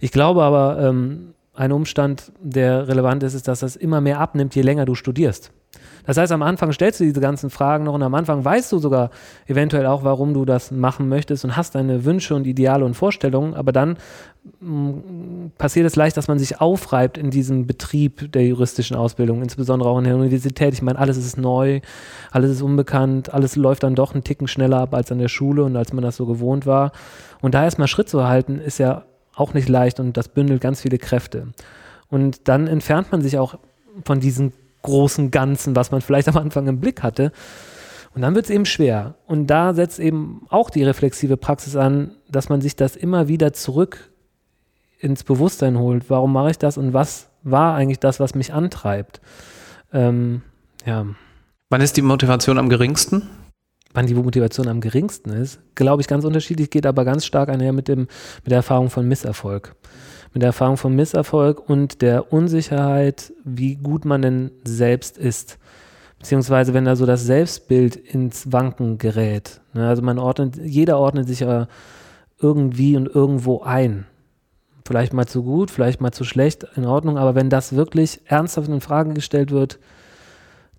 Ich 0.00 0.10
glaube 0.10 0.42
aber, 0.42 0.80
ähm, 0.80 1.34
ein 1.54 1.72
Umstand, 1.72 2.32
der 2.40 2.88
relevant 2.88 3.22
ist, 3.22 3.34
ist, 3.34 3.46
dass 3.46 3.60
das 3.60 3.76
immer 3.76 4.00
mehr 4.00 4.20
abnimmt, 4.20 4.54
je 4.54 4.62
länger 4.62 4.84
du 4.86 4.94
studierst. 4.94 5.52
Das 6.04 6.16
heißt, 6.16 6.32
am 6.32 6.42
Anfang 6.42 6.72
stellst 6.72 7.00
du 7.00 7.04
diese 7.04 7.20
ganzen 7.20 7.48
Fragen 7.48 7.84
noch 7.84 7.94
und 7.94 8.02
am 8.02 8.14
Anfang 8.14 8.44
weißt 8.44 8.72
du 8.72 8.78
sogar 8.78 9.10
eventuell 9.46 9.86
auch, 9.86 10.04
warum 10.04 10.34
du 10.34 10.44
das 10.44 10.70
machen 10.70 11.08
möchtest 11.08 11.44
und 11.44 11.56
hast 11.56 11.74
deine 11.74 12.04
Wünsche 12.04 12.34
und 12.34 12.46
Ideale 12.46 12.84
und 12.84 12.94
Vorstellungen, 12.94 13.54
aber 13.54 13.72
dann 13.72 13.96
mm, 14.60 15.52
passiert 15.58 15.86
es 15.86 15.94
leicht, 15.94 16.16
dass 16.16 16.28
man 16.28 16.38
sich 16.38 16.60
aufreibt 16.60 17.18
in 17.18 17.30
diesem 17.30 17.66
Betrieb 17.66 18.32
der 18.32 18.44
juristischen 18.44 18.96
Ausbildung, 18.96 19.42
insbesondere 19.42 19.88
auch 19.88 19.98
in 19.98 20.04
der 20.04 20.16
Universität. 20.16 20.74
Ich 20.74 20.82
meine, 20.82 20.98
alles 20.98 21.16
ist 21.16 21.38
neu, 21.38 21.80
alles 22.32 22.50
ist 22.50 22.62
unbekannt, 22.62 23.32
alles 23.32 23.54
läuft 23.54 23.84
dann 23.84 23.94
doch 23.94 24.12
einen 24.12 24.24
Ticken 24.24 24.48
schneller 24.48 24.80
ab 24.80 24.94
als 24.94 25.12
an 25.12 25.18
der 25.18 25.28
Schule 25.28 25.62
und 25.64 25.76
als 25.76 25.92
man 25.92 26.02
das 26.02 26.16
so 26.16 26.26
gewohnt 26.26 26.66
war. 26.66 26.92
Und 27.40 27.54
da 27.54 27.64
erstmal 27.64 27.88
Schritt 27.88 28.08
zu 28.08 28.26
halten, 28.26 28.58
ist 28.58 28.78
ja 28.78 29.04
auch 29.34 29.54
nicht 29.54 29.68
leicht 29.68 30.00
und 30.00 30.16
das 30.16 30.28
bündelt 30.28 30.60
ganz 30.60 30.80
viele 30.80 30.98
Kräfte. 30.98 31.48
Und 32.08 32.48
dann 32.48 32.66
entfernt 32.66 33.10
man 33.10 33.22
sich 33.22 33.38
auch 33.38 33.58
von 34.04 34.20
diesen 34.20 34.52
großen 34.82 35.30
Ganzen, 35.30 35.76
was 35.76 35.90
man 35.90 36.00
vielleicht 36.00 36.28
am 36.28 36.36
Anfang 36.36 36.66
im 36.66 36.80
Blick 36.80 37.02
hatte. 37.02 37.32
Und 38.14 38.22
dann 38.22 38.34
wird 38.34 38.44
es 38.44 38.50
eben 38.50 38.66
schwer. 38.66 39.14
Und 39.26 39.46
da 39.46 39.72
setzt 39.74 39.98
eben 39.98 40.46
auch 40.50 40.70
die 40.70 40.84
reflexive 40.84 41.36
Praxis 41.36 41.76
an, 41.76 42.16
dass 42.28 42.48
man 42.48 42.60
sich 42.60 42.76
das 42.76 42.96
immer 42.96 43.28
wieder 43.28 43.52
zurück 43.52 44.10
ins 44.98 45.24
Bewusstsein 45.24 45.78
holt. 45.78 46.10
Warum 46.10 46.32
mache 46.32 46.50
ich 46.50 46.58
das 46.58 46.76
und 46.76 46.92
was 46.92 47.28
war 47.42 47.74
eigentlich 47.74 47.98
das, 47.98 48.20
was 48.20 48.34
mich 48.34 48.52
antreibt? 48.52 49.20
Ähm, 49.92 50.42
ja. 50.86 51.06
Wann 51.70 51.80
ist 51.80 51.96
die 51.96 52.02
Motivation 52.02 52.58
am 52.58 52.68
geringsten? 52.68 53.28
Wann 53.94 54.06
die 54.06 54.14
Motivation 54.14 54.68
am 54.68 54.80
geringsten 54.80 55.30
ist, 55.30 55.60
glaube 55.74 56.00
ich, 56.00 56.08
ganz 56.08 56.24
unterschiedlich, 56.24 56.70
geht 56.70 56.86
aber 56.86 57.04
ganz 57.04 57.26
stark 57.26 57.50
einher 57.50 57.74
mit, 57.74 57.88
dem, 57.88 58.00
mit 58.42 58.46
der 58.46 58.56
Erfahrung 58.56 58.88
von 58.88 59.06
Misserfolg 59.06 59.74
mit 60.32 60.42
der 60.42 60.48
Erfahrung 60.48 60.76
von 60.76 60.94
Misserfolg 60.94 61.68
und 61.68 62.02
der 62.02 62.32
Unsicherheit, 62.32 63.32
wie 63.44 63.76
gut 63.76 64.04
man 64.04 64.22
denn 64.22 64.50
selbst 64.64 65.18
ist. 65.18 65.58
Beziehungsweise 66.18 66.72
wenn 66.72 66.84
da 66.84 66.96
so 66.96 67.04
das 67.04 67.24
Selbstbild 67.24 67.96
ins 67.96 68.52
Wanken 68.52 68.98
gerät. 68.98 69.60
Ne? 69.74 69.88
Also 69.88 70.02
man 70.02 70.18
ordnet, 70.18 70.56
jeder 70.56 70.98
ordnet 70.98 71.26
sich 71.26 71.40
ja 71.40 71.66
irgendwie 72.40 72.96
und 72.96 73.08
irgendwo 73.08 73.62
ein. 73.62 74.06
Vielleicht 74.84 75.12
mal 75.12 75.26
zu 75.26 75.42
gut, 75.42 75.70
vielleicht 75.70 76.00
mal 76.00 76.12
zu 76.12 76.24
schlecht, 76.24 76.66
in 76.76 76.86
Ordnung, 76.86 77.18
aber 77.18 77.34
wenn 77.34 77.50
das 77.50 77.74
wirklich 77.74 78.20
ernsthaft 78.24 78.68
in 78.68 78.80
Frage 78.80 79.14
gestellt 79.14 79.50
wird, 79.50 79.78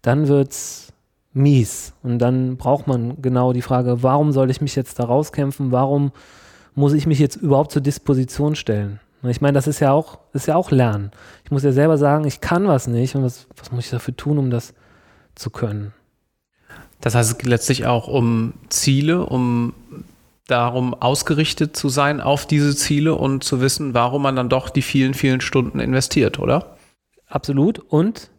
dann 0.01 0.27
wird 0.27 0.51
es 0.51 0.93
mies. 1.33 1.93
Und 2.03 2.19
dann 2.19 2.57
braucht 2.57 2.87
man 2.87 3.21
genau 3.21 3.53
die 3.53 3.61
Frage, 3.61 4.03
warum 4.03 4.31
soll 4.31 4.49
ich 4.49 4.61
mich 4.61 4.75
jetzt 4.75 4.99
da 4.99 5.05
rauskämpfen? 5.05 5.71
Warum 5.71 6.11
muss 6.75 6.93
ich 6.93 7.07
mich 7.07 7.19
jetzt 7.19 7.35
überhaupt 7.37 7.71
zur 7.71 7.81
Disposition 7.81 8.55
stellen? 8.55 8.99
Ich 9.23 9.41
meine, 9.41 9.53
das 9.53 9.67
ist 9.67 9.79
ja 9.79 9.91
auch, 9.91 10.19
ist 10.33 10.47
ja 10.47 10.55
auch 10.55 10.71
Lernen. 10.71 11.11
Ich 11.45 11.51
muss 11.51 11.63
ja 11.63 11.71
selber 11.71 11.97
sagen, 11.97 12.25
ich 12.25 12.41
kann 12.41 12.67
was 12.67 12.87
nicht 12.87 13.15
und 13.15 13.23
was, 13.23 13.47
was 13.55 13.71
muss 13.71 13.85
ich 13.85 13.91
dafür 13.91 14.15
tun, 14.15 14.37
um 14.37 14.49
das 14.49 14.73
zu 15.35 15.49
können? 15.49 15.93
Das 16.99 17.15
heißt, 17.15 17.31
es 17.31 17.37
geht 17.37 17.49
letztlich 17.49 17.85
auch 17.85 18.07
um 18.07 18.53
Ziele, 18.69 19.25
um 19.25 19.73
darum 20.47 20.93
ausgerichtet 20.93 21.75
zu 21.75 21.89
sein 21.89 22.21
auf 22.21 22.45
diese 22.45 22.75
Ziele 22.75 23.15
und 23.15 23.43
zu 23.43 23.61
wissen, 23.61 23.93
warum 23.93 24.21
man 24.21 24.35
dann 24.35 24.49
doch 24.49 24.69
die 24.69 24.81
vielen, 24.81 25.13
vielen 25.13 25.41
Stunden 25.41 25.79
investiert, 25.79 26.39
oder? 26.39 26.77
Absolut. 27.27 27.79
Und 27.79 28.29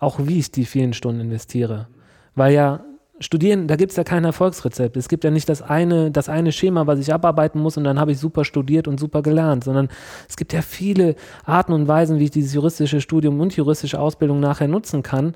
auch 0.00 0.18
wie 0.20 0.38
ich 0.38 0.50
die 0.50 0.64
vielen 0.64 0.92
Stunden 0.92 1.20
investiere. 1.20 1.88
Weil 2.34 2.52
ja 2.52 2.84
Studieren, 3.24 3.68
da 3.68 3.76
gibt 3.76 3.92
es 3.92 3.96
ja 3.96 4.04
kein 4.04 4.22
Erfolgsrezept. 4.24 4.98
Es 4.98 5.08
gibt 5.08 5.24
ja 5.24 5.30
nicht 5.30 5.48
das 5.48 5.62
eine, 5.62 6.10
das 6.10 6.28
eine 6.28 6.52
Schema, 6.52 6.86
was 6.86 6.98
ich 6.98 7.10
abarbeiten 7.10 7.58
muss 7.58 7.78
und 7.78 7.84
dann 7.84 7.98
habe 7.98 8.12
ich 8.12 8.18
super 8.18 8.44
studiert 8.44 8.86
und 8.86 9.00
super 9.00 9.22
gelernt, 9.22 9.64
sondern 9.64 9.88
es 10.28 10.36
gibt 10.36 10.52
ja 10.52 10.60
viele 10.60 11.16
Arten 11.46 11.72
und 11.72 11.88
Weisen, 11.88 12.18
wie 12.18 12.24
ich 12.24 12.30
dieses 12.30 12.52
juristische 12.52 13.00
Studium 13.00 13.40
und 13.40 13.56
juristische 13.56 13.98
Ausbildung 13.98 14.40
nachher 14.40 14.68
nutzen 14.68 15.02
kann. 15.02 15.34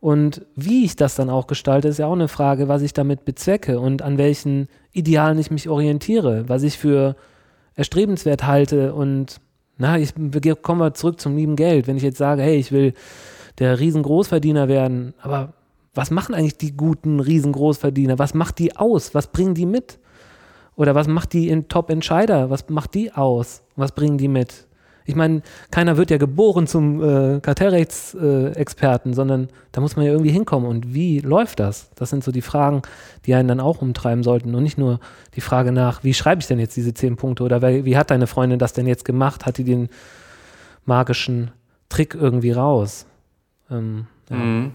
Und 0.00 0.44
wie 0.56 0.84
ich 0.84 0.96
das 0.96 1.14
dann 1.14 1.30
auch 1.30 1.46
gestalte, 1.46 1.86
ist 1.86 1.98
ja 1.98 2.06
auch 2.06 2.14
eine 2.14 2.26
Frage, 2.26 2.66
was 2.66 2.82
ich 2.82 2.94
damit 2.94 3.24
bezwecke 3.24 3.78
und 3.78 4.02
an 4.02 4.18
welchen 4.18 4.66
Idealen 4.90 5.38
ich 5.38 5.52
mich 5.52 5.68
orientiere, 5.68 6.48
was 6.48 6.64
ich 6.64 6.78
für 6.78 7.14
erstrebenswert 7.76 8.44
halte. 8.44 8.92
Und 8.92 9.40
na, 9.78 10.00
ich 10.00 10.14
kommen 10.62 10.80
wir 10.80 10.94
zurück 10.94 11.20
zum 11.20 11.36
lieben 11.36 11.54
Geld. 11.54 11.86
Wenn 11.86 11.96
ich 11.96 12.02
jetzt 12.02 12.18
sage, 12.18 12.42
hey, 12.42 12.56
ich 12.56 12.72
will 12.72 12.92
der 13.60 13.78
Riesengroßverdiener 13.78 14.66
werden, 14.66 15.14
aber 15.22 15.52
Was 15.94 16.10
machen 16.10 16.34
eigentlich 16.34 16.58
die 16.58 16.76
guten 16.76 17.20
Riesengroßverdiener? 17.20 18.18
Was 18.18 18.34
macht 18.34 18.58
die 18.58 18.76
aus? 18.76 19.14
Was 19.14 19.28
bringen 19.28 19.54
die 19.54 19.66
mit? 19.66 19.98
Oder 20.76 20.94
was 20.94 21.08
macht 21.08 21.32
die 21.32 21.48
in 21.48 21.68
Top-Entscheider? 21.68 22.48
Was 22.48 22.68
macht 22.68 22.94
die 22.94 23.12
aus? 23.12 23.62
Was 23.76 23.92
bringen 23.92 24.18
die 24.18 24.28
mit? 24.28 24.66
Ich 25.04 25.16
meine, 25.16 25.42
keiner 25.72 25.96
wird 25.96 26.10
ja 26.12 26.18
geboren 26.18 26.68
zum 26.68 27.02
äh, 27.02 27.40
Kartellrechtsexperten, 27.40 29.12
äh, 29.12 29.14
sondern 29.14 29.48
da 29.72 29.80
muss 29.80 29.96
man 29.96 30.04
ja 30.04 30.12
irgendwie 30.12 30.30
hinkommen. 30.30 30.68
Und 30.68 30.94
wie 30.94 31.18
läuft 31.18 31.58
das? 31.58 31.90
Das 31.96 32.10
sind 32.10 32.22
so 32.22 32.30
die 32.30 32.42
Fragen, 32.42 32.82
die 33.26 33.34
einen 33.34 33.48
dann 33.48 33.60
auch 33.60 33.82
umtreiben 33.82 34.22
sollten. 34.22 34.54
Und 34.54 34.62
nicht 34.62 34.78
nur 34.78 35.00
die 35.34 35.40
Frage 35.40 35.72
nach, 35.72 36.04
wie 36.04 36.14
schreibe 36.14 36.40
ich 36.40 36.46
denn 36.46 36.60
jetzt 36.60 36.76
diese 36.76 36.94
zehn 36.94 37.16
Punkte? 37.16 37.42
Oder 37.42 37.60
wie 37.60 37.96
hat 37.96 38.12
deine 38.12 38.28
Freundin 38.28 38.60
das 38.60 38.72
denn 38.72 38.86
jetzt 38.86 39.04
gemacht? 39.04 39.46
Hat 39.46 39.58
die 39.58 39.64
den 39.64 39.88
magischen 40.84 41.50
Trick 41.88 42.14
irgendwie 42.14 42.52
raus? 42.52 43.06
Ähm, 43.68 44.06
ja. 44.30 44.36
Mhm. 44.36 44.70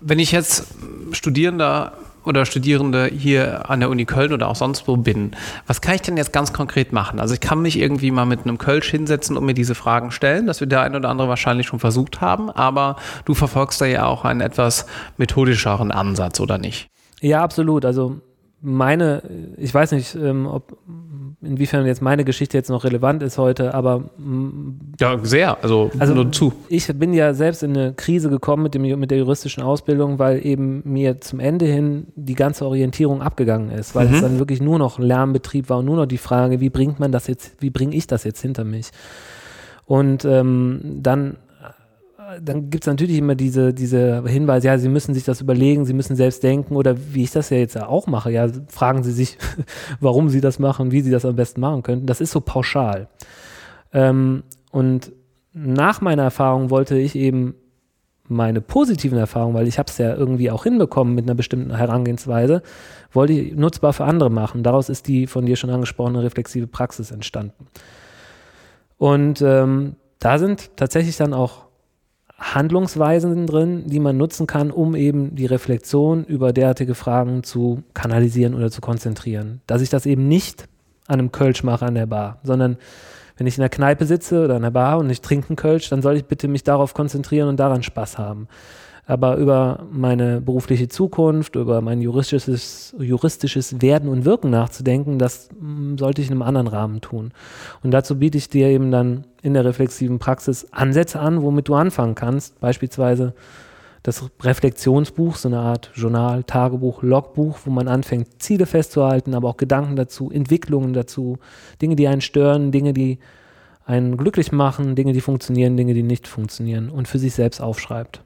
Wenn 0.00 0.18
ich 0.18 0.32
jetzt 0.32 0.66
Studierender 1.12 1.92
oder 2.24 2.46
Studierende 2.46 3.06
hier 3.06 3.68
an 3.70 3.80
der 3.80 3.90
Uni 3.90 4.04
Köln 4.04 4.32
oder 4.32 4.48
auch 4.48 4.56
sonst 4.56 4.88
wo 4.88 4.96
bin, 4.96 5.32
was 5.66 5.80
kann 5.80 5.94
ich 5.94 6.02
denn 6.02 6.16
jetzt 6.16 6.32
ganz 6.32 6.52
konkret 6.52 6.92
machen? 6.92 7.20
Also 7.20 7.34
ich 7.34 7.40
kann 7.40 7.60
mich 7.60 7.78
irgendwie 7.78 8.10
mal 8.10 8.24
mit 8.24 8.40
einem 8.44 8.58
Kölsch 8.58 8.90
hinsetzen 8.90 9.36
und 9.36 9.44
mir 9.44 9.54
diese 9.54 9.74
Fragen 9.74 10.10
stellen, 10.10 10.46
dass 10.46 10.60
wir 10.60 10.66
der 10.66 10.82
eine 10.82 10.96
oder 10.96 11.10
andere 11.10 11.28
wahrscheinlich 11.28 11.66
schon 11.66 11.80
versucht 11.80 12.20
haben, 12.20 12.50
aber 12.50 12.96
du 13.24 13.34
verfolgst 13.34 13.80
da 13.80 13.86
ja 13.86 14.06
auch 14.06 14.24
einen 14.24 14.40
etwas 14.40 14.86
methodischeren 15.16 15.90
Ansatz, 15.90 16.40
oder 16.40 16.58
nicht? 16.58 16.88
Ja, 17.20 17.42
absolut. 17.42 17.84
Also 17.84 18.20
meine, 18.60 19.22
ich 19.58 19.72
weiß 19.72 19.92
nicht, 19.92 20.14
ähm, 20.14 20.46
ob 20.46 20.78
inwiefern 21.42 21.86
jetzt 21.86 22.02
meine 22.02 22.24
Geschichte 22.24 22.56
jetzt 22.56 22.70
noch 22.70 22.84
relevant 22.84 23.22
ist 23.22 23.38
heute, 23.38 23.74
aber 23.74 24.10
ja, 25.00 25.18
sehr, 25.22 25.62
also, 25.62 25.90
also 25.98 26.14
nur 26.14 26.32
zu. 26.32 26.52
Ich 26.68 26.86
bin 26.98 27.12
ja 27.12 27.34
selbst 27.34 27.62
in 27.62 27.76
eine 27.76 27.92
Krise 27.94 28.30
gekommen 28.30 28.62
mit, 28.62 28.74
dem, 28.74 28.82
mit 28.98 29.10
der 29.10 29.18
juristischen 29.18 29.62
Ausbildung, 29.62 30.18
weil 30.18 30.44
eben 30.44 30.82
mir 30.84 31.20
zum 31.20 31.40
Ende 31.40 31.66
hin 31.66 32.08
die 32.16 32.34
ganze 32.34 32.66
Orientierung 32.66 33.22
abgegangen 33.22 33.70
ist, 33.70 33.94
weil 33.94 34.08
mhm. 34.08 34.14
es 34.14 34.20
dann 34.20 34.38
wirklich 34.38 34.60
nur 34.60 34.78
noch 34.78 34.98
Lärmbetrieb 34.98 35.68
war 35.68 35.78
und 35.78 35.86
nur 35.86 35.96
noch 35.96 36.06
die 36.06 36.18
Frage, 36.18 36.60
wie 36.60 36.70
bringt 36.70 37.00
man 37.00 37.12
das 37.12 37.26
jetzt, 37.26 37.60
wie 37.60 37.70
bringe 37.70 37.94
ich 37.94 38.06
das 38.06 38.24
jetzt 38.24 38.40
hinter 38.40 38.64
mich? 38.64 38.90
Und 39.86 40.24
ähm, 40.24 40.80
dann 41.02 41.36
dann 42.42 42.70
gibt 42.70 42.84
es 42.84 42.86
natürlich 42.86 43.18
immer 43.18 43.34
diese, 43.34 43.74
diese 43.74 44.22
Hinweise, 44.26 44.68
ja, 44.68 44.78
Sie 44.78 44.88
müssen 44.88 45.14
sich 45.14 45.24
das 45.24 45.40
überlegen, 45.40 45.84
Sie 45.84 45.94
müssen 45.94 46.16
selbst 46.16 46.42
denken 46.42 46.76
oder 46.76 46.96
wie 47.12 47.24
ich 47.24 47.30
das 47.30 47.50
ja 47.50 47.56
jetzt 47.56 47.80
auch 47.80 48.06
mache, 48.06 48.30
ja, 48.30 48.48
fragen 48.68 49.02
Sie 49.02 49.12
sich, 49.12 49.38
warum 50.00 50.28
Sie 50.28 50.40
das 50.40 50.58
machen, 50.58 50.90
wie 50.90 51.00
Sie 51.00 51.10
das 51.10 51.24
am 51.24 51.36
besten 51.36 51.60
machen 51.60 51.82
könnten. 51.82 52.06
Das 52.06 52.20
ist 52.20 52.30
so 52.30 52.40
pauschal. 52.40 53.08
Ähm, 53.92 54.42
und 54.70 55.12
nach 55.52 56.00
meiner 56.00 56.24
Erfahrung 56.24 56.70
wollte 56.70 56.98
ich 56.98 57.14
eben 57.14 57.54
meine 58.26 58.60
positiven 58.60 59.18
Erfahrungen, 59.18 59.54
weil 59.54 59.68
ich 59.68 59.78
habe 59.78 59.90
es 59.90 59.98
ja 59.98 60.14
irgendwie 60.14 60.50
auch 60.50 60.64
hinbekommen 60.64 61.14
mit 61.14 61.26
einer 61.26 61.34
bestimmten 61.34 61.76
Herangehensweise, 61.76 62.62
wollte 63.12 63.34
ich 63.34 63.54
nutzbar 63.54 63.92
für 63.92 64.04
andere 64.04 64.30
machen. 64.30 64.62
Daraus 64.62 64.88
ist 64.88 65.08
die 65.08 65.26
von 65.26 65.46
dir 65.46 65.56
schon 65.56 65.70
angesprochene 65.70 66.22
reflexive 66.22 66.66
Praxis 66.66 67.10
entstanden. 67.10 67.66
Und 68.96 69.42
ähm, 69.42 69.96
da 70.18 70.38
sind 70.38 70.76
tatsächlich 70.76 71.16
dann 71.18 71.34
auch 71.34 71.63
Handlungsweisen 72.52 73.46
drin, 73.46 73.84
die 73.86 74.00
man 74.00 74.18
nutzen 74.18 74.46
kann, 74.46 74.70
um 74.70 74.94
eben 74.94 75.34
die 75.34 75.46
Reflexion 75.46 76.24
über 76.24 76.52
derartige 76.52 76.94
Fragen 76.94 77.42
zu 77.42 77.82
kanalisieren 77.94 78.54
oder 78.54 78.70
zu 78.70 78.80
konzentrieren. 78.80 79.62
Dass 79.66 79.80
ich 79.80 79.88
das 79.88 80.04
eben 80.04 80.28
nicht 80.28 80.68
an 81.06 81.20
einem 81.20 81.32
Kölsch 81.32 81.62
mache 81.62 81.86
an 81.86 81.94
der 81.94 82.06
Bar, 82.06 82.38
sondern 82.42 82.76
wenn 83.36 83.46
ich 83.46 83.56
in 83.56 83.62
der 83.62 83.70
Kneipe 83.70 84.04
sitze 84.04 84.44
oder 84.44 84.56
an 84.56 84.62
der 84.62 84.70
Bar 84.70 84.98
und 84.98 85.08
ich 85.10 85.22
trinke 85.22 85.48
einen 85.48 85.56
Kölsch, 85.56 85.88
dann 85.88 86.02
soll 86.02 86.16
ich 86.16 86.26
bitte 86.26 86.46
mich 86.46 86.62
darauf 86.62 86.92
konzentrieren 86.92 87.48
und 87.48 87.58
daran 87.58 87.82
Spaß 87.82 88.18
haben 88.18 88.46
aber 89.06 89.36
über 89.36 89.86
meine 89.92 90.40
berufliche 90.40 90.88
Zukunft, 90.88 91.56
über 91.56 91.80
mein 91.82 92.00
juristisches, 92.00 92.94
juristisches 92.98 93.82
Werden 93.82 94.08
und 94.08 94.24
Wirken 94.24 94.50
nachzudenken, 94.50 95.18
das 95.18 95.50
mm, 95.60 95.98
sollte 95.98 96.22
ich 96.22 96.28
in 96.28 96.32
einem 96.32 96.42
anderen 96.42 96.68
Rahmen 96.68 97.00
tun. 97.02 97.32
Und 97.82 97.90
dazu 97.90 98.18
biete 98.18 98.38
ich 98.38 98.48
dir 98.48 98.68
eben 98.68 98.90
dann 98.90 99.24
in 99.42 99.52
der 99.52 99.64
reflexiven 99.64 100.18
Praxis 100.18 100.66
Ansätze 100.72 101.20
an, 101.20 101.42
womit 101.42 101.68
du 101.68 101.74
anfangen 101.74 102.14
kannst. 102.14 102.58
Beispielsweise 102.60 103.34
das 104.04 104.22
Reflexionsbuch, 104.42 105.36
so 105.36 105.48
eine 105.48 105.58
Art 105.58 105.90
Journal, 105.94 106.44
Tagebuch, 106.44 107.02
Logbuch, 107.02 107.58
wo 107.64 107.70
man 107.70 107.88
anfängt, 107.88 108.42
Ziele 108.42 108.66
festzuhalten, 108.66 109.34
aber 109.34 109.48
auch 109.48 109.56
Gedanken 109.56 109.96
dazu, 109.96 110.30
Entwicklungen 110.30 110.94
dazu, 110.94 111.38
Dinge, 111.80 111.96
die 111.96 112.08
einen 112.08 112.20
stören, 112.20 112.72
Dinge, 112.72 112.94
die 112.94 113.18
einen 113.86 114.16
glücklich 114.16 114.50
machen, 114.50 114.94
Dinge, 114.94 115.12
die 115.12 115.20
funktionieren, 115.20 115.76
Dinge, 115.76 115.92
die 115.92 116.02
nicht 116.02 116.26
funktionieren 116.26 116.88
und 116.88 117.06
für 117.06 117.18
sich 117.18 117.34
selbst 117.34 117.60
aufschreibt. 117.60 118.23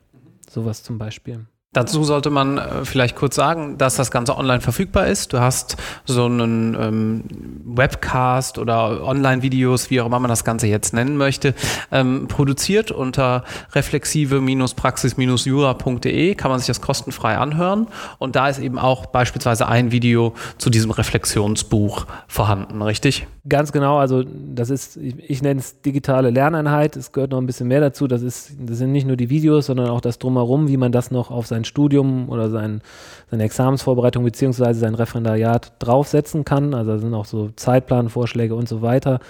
Sowas 0.48 0.82
zum 0.82 0.98
Beispiel. 0.98 1.46
Dazu 1.74 2.02
sollte 2.02 2.30
man 2.30 2.56
äh, 2.56 2.86
vielleicht 2.86 3.14
kurz 3.14 3.34
sagen, 3.34 3.76
dass 3.76 3.96
das 3.96 4.10
Ganze 4.10 4.38
online 4.38 4.62
verfügbar 4.62 5.06
ist. 5.06 5.34
Du 5.34 5.40
hast 5.40 5.76
so 6.06 6.24
einen 6.24 6.74
ähm, 6.74 7.24
Webcast 7.66 8.56
oder 8.56 9.04
Online-Videos, 9.04 9.90
wie 9.90 10.00
auch 10.00 10.06
immer 10.06 10.18
man 10.18 10.30
das 10.30 10.44
Ganze 10.44 10.66
jetzt 10.66 10.94
nennen 10.94 11.18
möchte, 11.18 11.54
ähm, 11.92 12.26
produziert 12.26 12.90
unter 12.90 13.44
reflexive-praxis-jura.de 13.72 16.34
kann 16.36 16.50
man 16.50 16.58
sich 16.58 16.68
das 16.68 16.80
kostenfrei 16.80 17.36
anhören. 17.36 17.88
Und 18.16 18.34
da 18.34 18.48
ist 18.48 18.60
eben 18.60 18.78
auch 18.78 19.04
beispielsweise 19.04 19.68
ein 19.68 19.92
Video 19.92 20.32
zu 20.56 20.70
diesem 20.70 20.90
Reflexionsbuch 20.90 22.06
vorhanden, 22.28 22.80
richtig? 22.80 23.26
Ganz 23.48 23.72
genau, 23.72 23.98
also 23.98 24.24
das 24.24 24.68
ist, 24.68 24.96
ich, 24.96 25.14
ich 25.30 25.42
nenne 25.42 25.60
es 25.60 25.80
digitale 25.80 26.30
Lerneinheit. 26.30 26.96
Es 26.96 27.12
gehört 27.12 27.30
noch 27.30 27.38
ein 27.38 27.46
bisschen 27.46 27.68
mehr 27.68 27.80
dazu. 27.80 28.06
Das, 28.06 28.22
ist, 28.22 28.52
das 28.58 28.78
sind 28.78 28.92
nicht 28.92 29.06
nur 29.06 29.16
die 29.16 29.30
Videos, 29.30 29.66
sondern 29.66 29.88
auch 29.88 30.00
das 30.00 30.18
drumherum, 30.18 30.68
wie 30.68 30.76
man 30.76 30.92
das 30.92 31.10
noch 31.10 31.30
auf 31.30 31.46
sein 31.46 31.64
Studium 31.64 32.28
oder 32.28 32.50
sein, 32.50 32.82
seine 33.30 33.44
Examensvorbereitung 33.44 34.24
beziehungsweise 34.24 34.80
sein 34.80 34.94
Referendariat 34.94 35.72
draufsetzen 35.78 36.44
kann. 36.44 36.74
Also 36.74 36.92
da 36.92 36.98
sind 36.98 37.14
auch 37.14 37.24
so 37.24 37.50
Zeitplanvorschläge 37.56 38.54
und 38.54 38.68
so 38.68 38.82
weiter 38.82 39.20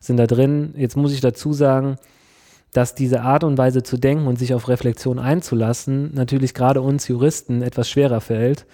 sind 0.00 0.16
da 0.16 0.26
drin. 0.26 0.74
Jetzt 0.76 0.96
muss 0.96 1.12
ich 1.12 1.20
dazu 1.20 1.52
sagen, 1.52 1.96
dass 2.72 2.94
diese 2.94 3.22
Art 3.22 3.44
und 3.44 3.58
Weise 3.58 3.82
zu 3.82 3.96
denken 3.96 4.26
und 4.26 4.38
sich 4.38 4.54
auf 4.54 4.68
Reflexion 4.68 5.18
einzulassen 5.18 6.12
natürlich 6.14 6.54
gerade 6.54 6.80
uns 6.80 7.06
Juristen 7.06 7.62
etwas 7.62 7.88
schwerer 7.88 8.20
fällt, 8.20 8.66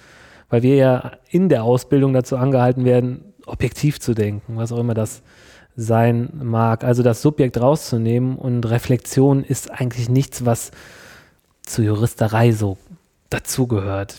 weil 0.48 0.62
wir 0.62 0.76
ja 0.76 1.12
in 1.28 1.48
der 1.48 1.64
Ausbildung 1.64 2.12
dazu 2.14 2.36
angehalten 2.36 2.84
werden, 2.84 3.27
objektiv 3.48 4.00
zu 4.00 4.14
denken, 4.14 4.56
was 4.56 4.72
auch 4.72 4.78
immer 4.78 4.94
das 4.94 5.22
sein 5.76 6.30
mag. 6.42 6.84
Also 6.84 7.02
das 7.02 7.22
Subjekt 7.22 7.60
rauszunehmen 7.60 8.36
und 8.36 8.68
Reflexion 8.68 9.44
ist 9.44 9.70
eigentlich 9.70 10.08
nichts, 10.08 10.44
was 10.44 10.72
zur 11.62 11.84
Juristerei 11.84 12.52
so 12.52 12.78
dazugehört. 13.30 14.18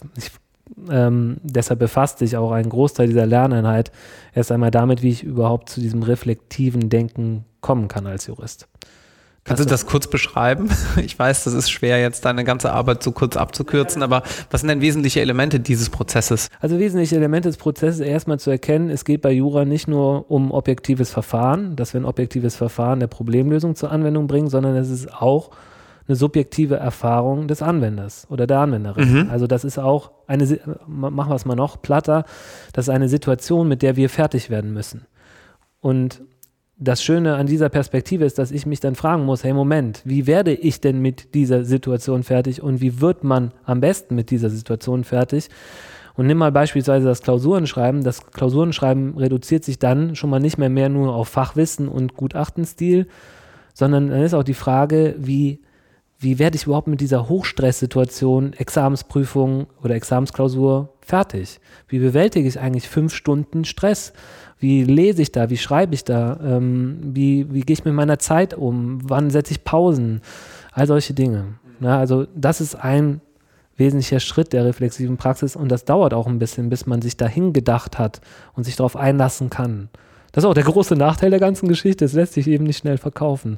Ähm, 0.90 1.38
deshalb 1.44 1.80
befasst 1.80 2.20
sich 2.20 2.38
auch 2.38 2.52
ein 2.52 2.70
Großteil 2.70 3.08
dieser 3.08 3.26
Lerneinheit 3.26 3.92
erst 4.34 4.52
einmal 4.52 4.72
damit, 4.72 5.02
wie 5.02 5.10
ich 5.10 5.24
überhaupt 5.24 5.70
zu 5.70 5.82
diesem 5.82 6.04
reflektiven 6.04 6.90
Denken 6.90 7.44
kommen 7.60 7.88
kann 7.88 8.08
als 8.08 8.28
Jurist. 8.28 8.68
Kannst 9.44 9.64
du 9.64 9.68
das 9.68 9.86
kurz 9.86 10.08
beschreiben? 10.08 10.70
Ich 11.04 11.18
weiß, 11.18 11.46
das 11.46 11.54
ist 11.54 11.72
schwer, 11.72 12.00
jetzt 12.00 12.26
deine 12.26 12.44
ganze 12.44 12.72
Arbeit 12.72 13.04
so 13.04 13.12
kurz 13.12 13.38
abzukürzen, 13.38 14.04
aber 14.04 14.24
was 14.52 14.62
sind 14.62 14.68
denn 14.68 14.82
wesentliche 14.82 15.22
Elemente 15.22 15.60
dieses 15.60 15.90
Prozesses? 15.90 16.50
Also 16.60 16.78
wesentliche 16.78 17.16
Elemente 17.16 17.50
des 17.50 17.58
Prozesses 17.58 18.00
erstmal 18.00 18.40
zu 18.40 18.50
erkennen, 18.50 18.90
es 18.90 19.06
geht 19.06 19.22
bei 19.22 19.32
Jura 19.32 19.66
nicht 19.66 19.88
nur 19.88 20.30
um 20.30 20.52
objektives 20.52 21.10
Verfahren, 21.10 21.76
dass 21.76 21.94
wir 21.94 22.02
ein 22.02 22.06
objektives 22.06 22.56
Verfahren 22.56 23.00
der 23.00 23.08
Problemlösung 23.08 23.76
zur 23.76 23.92
Anwendung 23.92 24.28
bringen, 24.28 24.50
sondern 24.50 24.76
es 24.76 24.90
ist 24.90 25.12
auch 25.14 25.52
eine 26.08 26.16
subjektive 26.16 26.76
Erfahrung 26.76 27.48
des 27.48 27.62
Anwenders 27.62 28.26
oder 28.30 28.48
der 28.48 28.60
Anwenderin. 28.60 29.26
Mhm. 29.26 29.30
Also 29.30 29.46
das 29.46 29.64
ist 29.64 29.78
auch 29.78 30.12
eine, 30.28 30.60
machen 30.88 31.30
wir 31.30 31.36
es 31.36 31.46
mal 31.46 31.56
noch 31.56 31.82
platter, 31.82 32.26
das 32.74 32.86
ist 32.86 32.90
eine 32.90 33.08
Situation, 33.08 33.68
mit 33.68 33.84
der 33.84 33.96
wir 33.96 34.10
fertig 34.10 34.50
werden 34.50 34.74
müssen. 34.74 35.06
Und 35.82 36.22
das 36.80 37.04
Schöne 37.04 37.36
an 37.36 37.46
dieser 37.46 37.68
Perspektive 37.68 38.24
ist, 38.24 38.40
dass 38.40 38.52
ich 38.52 38.66
mich 38.66 38.80
dann 38.80 38.96
fragen 38.96 39.26
muss, 39.26 39.44
hey 39.44 39.54
Moment, 39.54 40.02
wie 40.06 40.28
werde 40.28 40.54
ich 40.54 40.80
denn 40.80 41.02
mit 41.02 41.36
dieser 41.36 41.66
Situation 41.66 42.24
fertig 42.24 42.64
und 42.64 42.80
wie 42.80 43.02
wird 43.02 43.26
man 43.26 43.52
am 43.66 43.82
besten 43.82 44.16
mit 44.16 44.32
dieser 44.32 44.50
Situation 44.50 45.04
fertig? 45.04 45.50
Und 46.16 46.28
nimm 46.28 46.38
mal 46.38 46.52
beispielsweise 46.52 47.06
das 47.06 47.22
Klausurenschreiben. 47.22 48.04
Das 48.04 48.26
Klausurenschreiben 48.32 49.18
reduziert 49.18 49.64
sich 49.64 49.78
dann 49.78 50.16
schon 50.16 50.30
mal 50.30 50.40
nicht 50.40 50.58
mehr, 50.58 50.70
mehr 50.70 50.90
nur 50.90 51.14
auf 51.14 51.28
Fachwissen 51.28 51.88
und 51.90 52.16
Gutachtenstil, 52.16 53.08
sondern 53.74 54.10
dann 54.10 54.24
ist 54.24 54.34
auch 54.34 54.44
die 54.44 54.54
Frage, 54.54 55.16
wie, 55.18 55.62
wie 56.18 56.40
werde 56.40 56.56
ich 56.58 56.66
überhaupt 56.66 56.88
mit 56.88 57.02
dieser 57.02 57.30
Hochstresssituation, 57.30 58.54
Examensprüfung 58.54 59.68
oder 59.82 59.96
Examensklausur 59.96 60.94
fertig? 61.02 61.60
Wie 61.88 62.00
bewältige 62.00 62.48
ich 62.48 62.60
eigentlich 62.60 62.90
fünf 62.90 63.14
Stunden 63.14 63.64
Stress? 63.66 64.14
Wie 64.60 64.84
lese 64.84 65.22
ich 65.22 65.32
da? 65.32 65.50
Wie 65.50 65.58
schreibe 65.58 65.96
ich 65.96 66.04
da? 66.04 66.40
Ähm, 66.44 67.00
wie 67.02 67.52
wie 67.54 67.62
gehe 67.62 67.74
ich 67.74 67.86
mit 67.86 67.94
meiner 67.94 68.20
Zeit 68.20 68.54
um? 68.54 69.00
Wann 69.04 69.30
setze 69.30 69.54
ich 69.54 69.64
Pausen? 69.64 70.22
All 70.72 70.86
solche 70.86 71.14
Dinge. 71.14 71.46
Ja, 71.80 71.98
also 71.98 72.28
das 72.36 72.60
ist 72.60 72.76
ein 72.76 73.22
wesentlicher 73.78 74.20
Schritt 74.20 74.52
der 74.52 74.66
reflexiven 74.66 75.16
Praxis 75.16 75.56
und 75.56 75.70
das 75.70 75.86
dauert 75.86 76.14
auch 76.14 76.28
ein 76.28 76.40
bisschen, 76.40 76.70
bis 76.70 76.86
man 76.86 77.02
sich 77.02 77.16
dahin 77.16 77.54
gedacht 77.54 77.98
hat 77.98 78.20
und 78.54 78.66
sich 78.66 78.76
darauf 78.76 78.98
einlassen 78.98 79.50
kann. 79.50 79.90
Das 80.34 80.44
ist 80.44 80.50
auch 80.50 80.54
der 80.54 80.66
große 80.66 80.96
Nachteil 80.96 81.32
der 81.32 81.40
ganzen 81.40 81.68
Geschichte. 81.68 82.06
Es 82.06 82.14
lässt 82.14 82.34
sich 82.34 82.48
eben 82.48 82.66
nicht 82.66 82.78
schnell 82.78 82.98
verkaufen. 82.98 83.58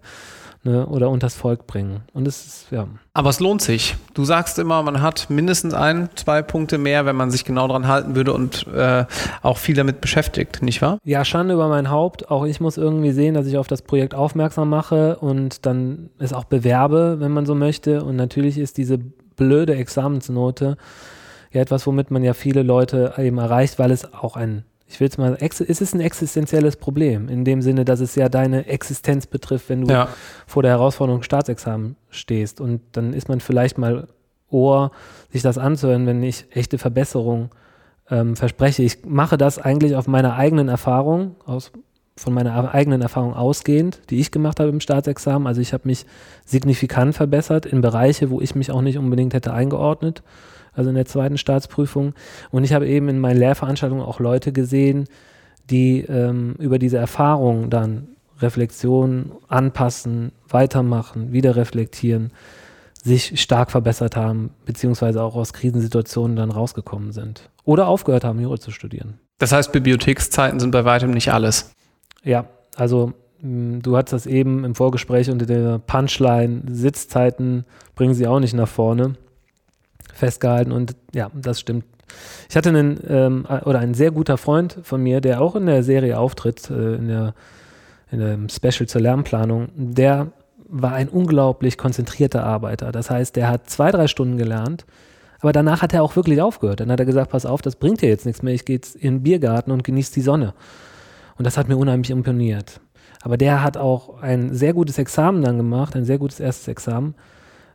Ne, 0.64 0.86
oder 0.86 1.10
unters 1.10 1.36
Volk 1.36 1.68
bringen. 1.68 2.02
Und 2.14 2.28
es 2.28 2.46
ist, 2.46 2.72
ja. 2.72 2.88
Aber 3.14 3.30
es 3.30 3.40
lohnt 3.40 3.62
sich. 3.62 3.96
Du 4.14 4.24
sagst 4.24 4.60
immer, 4.60 4.82
man 4.84 5.02
hat 5.02 5.30
mindestens 5.30 5.74
ein, 5.74 6.10
zwei 6.16 6.42
Punkte 6.42 6.78
mehr, 6.78 7.06
wenn 7.06 7.16
man 7.16 7.32
sich 7.32 7.46
genau 7.46 7.68
dran 7.68 7.88
halten 7.88 8.16
würde 8.16 8.34
und 8.34 8.68
äh, 8.68 9.06
auch 9.42 9.58
viel 9.58 9.76
damit 9.76 10.02
beschäftigt, 10.02 10.62
nicht 10.62 10.82
wahr? 10.82 10.98
Ja, 11.04 11.26
Schande 11.26 11.54
über 11.54 11.68
mein 11.68 11.90
Haupt. 11.90 12.30
Auch 12.30 12.46
ich 12.46 12.60
muss 12.60 12.78
irgendwie 12.78 13.12
sehen, 13.12 13.34
dass 13.34 13.48
ich 13.48 13.58
auf 13.58 13.68
das 13.68 13.82
Projekt 13.82 14.14
aufmerksam 14.14 14.70
mache 14.70 15.18
und 15.18 15.66
dann 15.66 16.10
es 16.20 16.34
auch 16.34 16.46
bewerbe, 16.46 17.18
wenn 17.20 17.32
man 17.32 17.46
so 17.46 17.56
möchte. 17.56 18.04
Und 18.04 18.16
natürlich 18.16 18.58
ist 18.58 18.78
diese 18.78 18.98
blöde 18.98 19.76
Examensnote 19.76 20.78
ja 21.52 21.62
etwas, 21.62 21.86
womit 21.86 22.12
man 22.12 22.24
ja 22.24 22.34
viele 22.34 22.64
Leute 22.64 23.14
eben 23.18 23.38
erreicht, 23.38 23.80
weil 23.80 23.92
es 23.92 24.14
auch 24.14 24.36
ein 24.36 24.64
ich 24.92 25.00
will 25.00 25.08
es 25.08 25.18
mal, 25.18 25.38
es 25.40 25.60
ist 25.62 25.96
ein 25.96 26.02
existenzielles 26.02 26.76
Problem, 26.76 27.30
in 27.30 27.46
dem 27.46 27.62
Sinne, 27.62 27.86
dass 27.86 28.02
es 28.02 28.16
ja 28.16 28.28
deine 28.28 28.68
Existenz 28.68 29.26
betrifft, 29.26 29.70
wenn 29.70 29.82
du 29.82 29.94
ja. 29.94 30.10
vor 30.46 30.64
der 30.64 30.72
Herausforderung 30.72 31.24
Staatsexamen 31.24 31.96
stehst. 32.10 32.60
Und 32.60 32.82
dann 32.92 33.14
ist 33.14 33.30
man 33.30 33.40
vielleicht 33.40 33.78
mal 33.78 34.08
Ohr, 34.50 34.92
sich 35.30 35.42
das 35.42 35.58
anzuhören, 35.58 36.06
wenn 36.08 36.22
ich 36.22 36.46
echte 36.52 36.78
Verbesserung 36.78 37.52
ähm, 38.10 38.36
verspreche. 38.36 38.84
Ich 38.84 39.06
mache 39.06 39.38
das 39.38 39.60
eigentlich 39.60 39.96
auf 39.96 40.08
meiner 40.08 40.36
eigenen 40.36 40.68
Erfahrung, 40.68 41.38
aus, 41.46 41.72
von 42.18 42.34
meiner 42.34 42.74
eigenen 42.74 43.02
Erfahrung 43.02 43.34
ausgehend, 43.34 44.02
die 44.10 44.20
ich 44.20 44.30
gemacht 44.30 44.60
habe 44.60 44.70
im 44.70 44.82
Staatsexamen. 44.82 45.48
Also 45.48 45.62
ich 45.62 45.72
habe 45.72 45.88
mich 45.88 46.06
signifikant 46.44 47.16
verbessert 47.16 47.66
in 47.66 47.80
Bereiche, 47.80 48.30
wo 48.30 48.42
ich 48.42 48.56
mich 48.56 48.72
auch 48.72 48.82
nicht 48.82 48.98
unbedingt 48.98 49.34
hätte 49.34 49.54
eingeordnet 49.54 50.22
also 50.74 50.90
in 50.90 50.96
der 50.96 51.06
zweiten 51.06 51.38
Staatsprüfung. 51.38 52.14
Und 52.52 52.64
ich 52.64 52.74
habe 52.74 52.88
eben 52.88 53.10
in 53.10 53.20
meinen 53.20 53.38
Lehrveranstaltungen 53.38 54.04
auch 54.04 54.20
Leute 54.20 54.52
gesehen, 54.52 55.08
die 55.70 56.02
ähm, 56.02 56.56
über 56.60 56.80
diese 56.80 56.98
Erfahrung 56.98 57.70
dann 57.70 58.08
Reflexion 58.40 59.32
anpassen, 59.48 60.32
weitermachen, 60.48 61.32
wieder 61.32 61.56
reflektieren, 61.56 62.32
sich 63.04 63.42
stark 63.42 63.72
verbessert 63.72 64.16
haben, 64.16 64.52
beziehungsweise 64.66 65.22
auch 65.24 65.36
aus 65.36 65.54
Krisensituationen 65.54 66.36
dann 66.36 66.52
rausgekommen 66.52 67.12
sind. 67.12 67.50
Oder 67.64 67.88
aufgehört 67.88 68.24
haben, 68.24 68.40
Jura 68.40 68.58
zu 68.58 68.72
studieren. 68.72 69.20
Das 69.38 69.52
heißt, 69.52 69.72
Bibliothekszeiten 69.72 70.60
sind 70.60 70.72
bei 70.72 70.86
weitem 70.86 71.12
nicht 71.12 71.32
alles. 71.32 71.74
Ja, 72.24 72.46
also 72.76 73.14
du 73.42 73.98
hattest 73.98 74.14
das 74.14 74.26
eben 74.28 74.64
im 74.64 74.76
Vorgespräch 74.76 75.30
unter 75.32 75.48
der 75.48 75.80
Punchline, 75.80 76.62
Sitzzeiten 76.70 77.66
bringen 77.96 78.14
sie 78.14 78.28
auch 78.28 78.40
nicht 78.40 78.54
nach 78.54 78.68
vorne 78.68 79.16
festgehalten 80.14 80.72
und 80.72 80.96
ja, 81.14 81.30
das 81.34 81.60
stimmt. 81.60 81.86
Ich 82.50 82.58
hatte 82.58 82.70
einen 82.70 83.00
ähm, 83.08 83.46
oder 83.64 83.80
ein 83.80 83.94
sehr 83.94 84.12
guter 84.12 84.38
Freund 84.38 84.78
von 84.84 85.02
mir, 85.02 85.22
der 85.22 85.42
auch 85.42 85.56
in 85.56 85.66
der 85.66 85.84
Serie 85.84 86.20
auftritt, 86.20 86.70
äh, 86.70 86.96
in 86.96 87.08
der 87.08 87.34
in 88.12 88.20
dem 88.20 88.50
Special 88.50 88.88
zur 88.88 89.02
Lernplanung, 89.02 89.70
der 89.76 90.32
war 90.68 90.94
ein 90.94 91.10
unglaublich 91.10 91.78
konzentrierter 91.78 92.44
Arbeiter. 92.44 92.92
Das 92.92 93.10
heißt, 93.10 93.36
der 93.36 93.50
hat 93.50 93.70
zwei, 93.70 93.92
drei 93.92 94.08
Stunden 94.08 94.38
gelernt, 94.38 94.86
aber 95.40 95.52
danach 95.52 95.82
hat 95.82 95.94
er 95.94 96.04
auch 96.04 96.16
wirklich 96.16 96.42
aufgehört. 96.42 96.82
Dann 96.82 96.92
hat 96.92 97.00
er 97.00 97.06
gesagt, 97.06 97.32
pass 97.32 97.46
auf, 97.46 97.62
das 97.62 97.76
bringt 97.76 98.02
dir 98.02 98.10
jetzt 98.10 98.26
nichts 98.26 98.44
mehr, 98.44 98.54
ich 98.54 98.66
gehe 98.66 98.76
jetzt 98.76 98.96
in 98.96 99.16
den 99.16 99.24
Biergarten 99.24 99.72
und 99.72 99.84
genieße 99.84 100.14
die 100.14 100.22
Sonne. 100.22 100.54
Und 101.38 101.46
das 101.46 101.58
hat 101.58 101.68
mir 101.68 101.78
unheimlich 101.78 102.12
imponiert. 102.12 102.80
Aber 103.24 103.38
der 103.38 103.64
hat 103.64 103.78
auch 103.78 104.22
ein 104.22 104.54
sehr 104.54 104.74
gutes 104.74 104.98
Examen 104.98 105.42
dann 105.42 105.58
gemacht, 105.58 105.96
ein 105.96 106.06
sehr 106.06 106.18
gutes 106.18 106.40
erstes 106.40 106.68
Examen, 106.68 107.16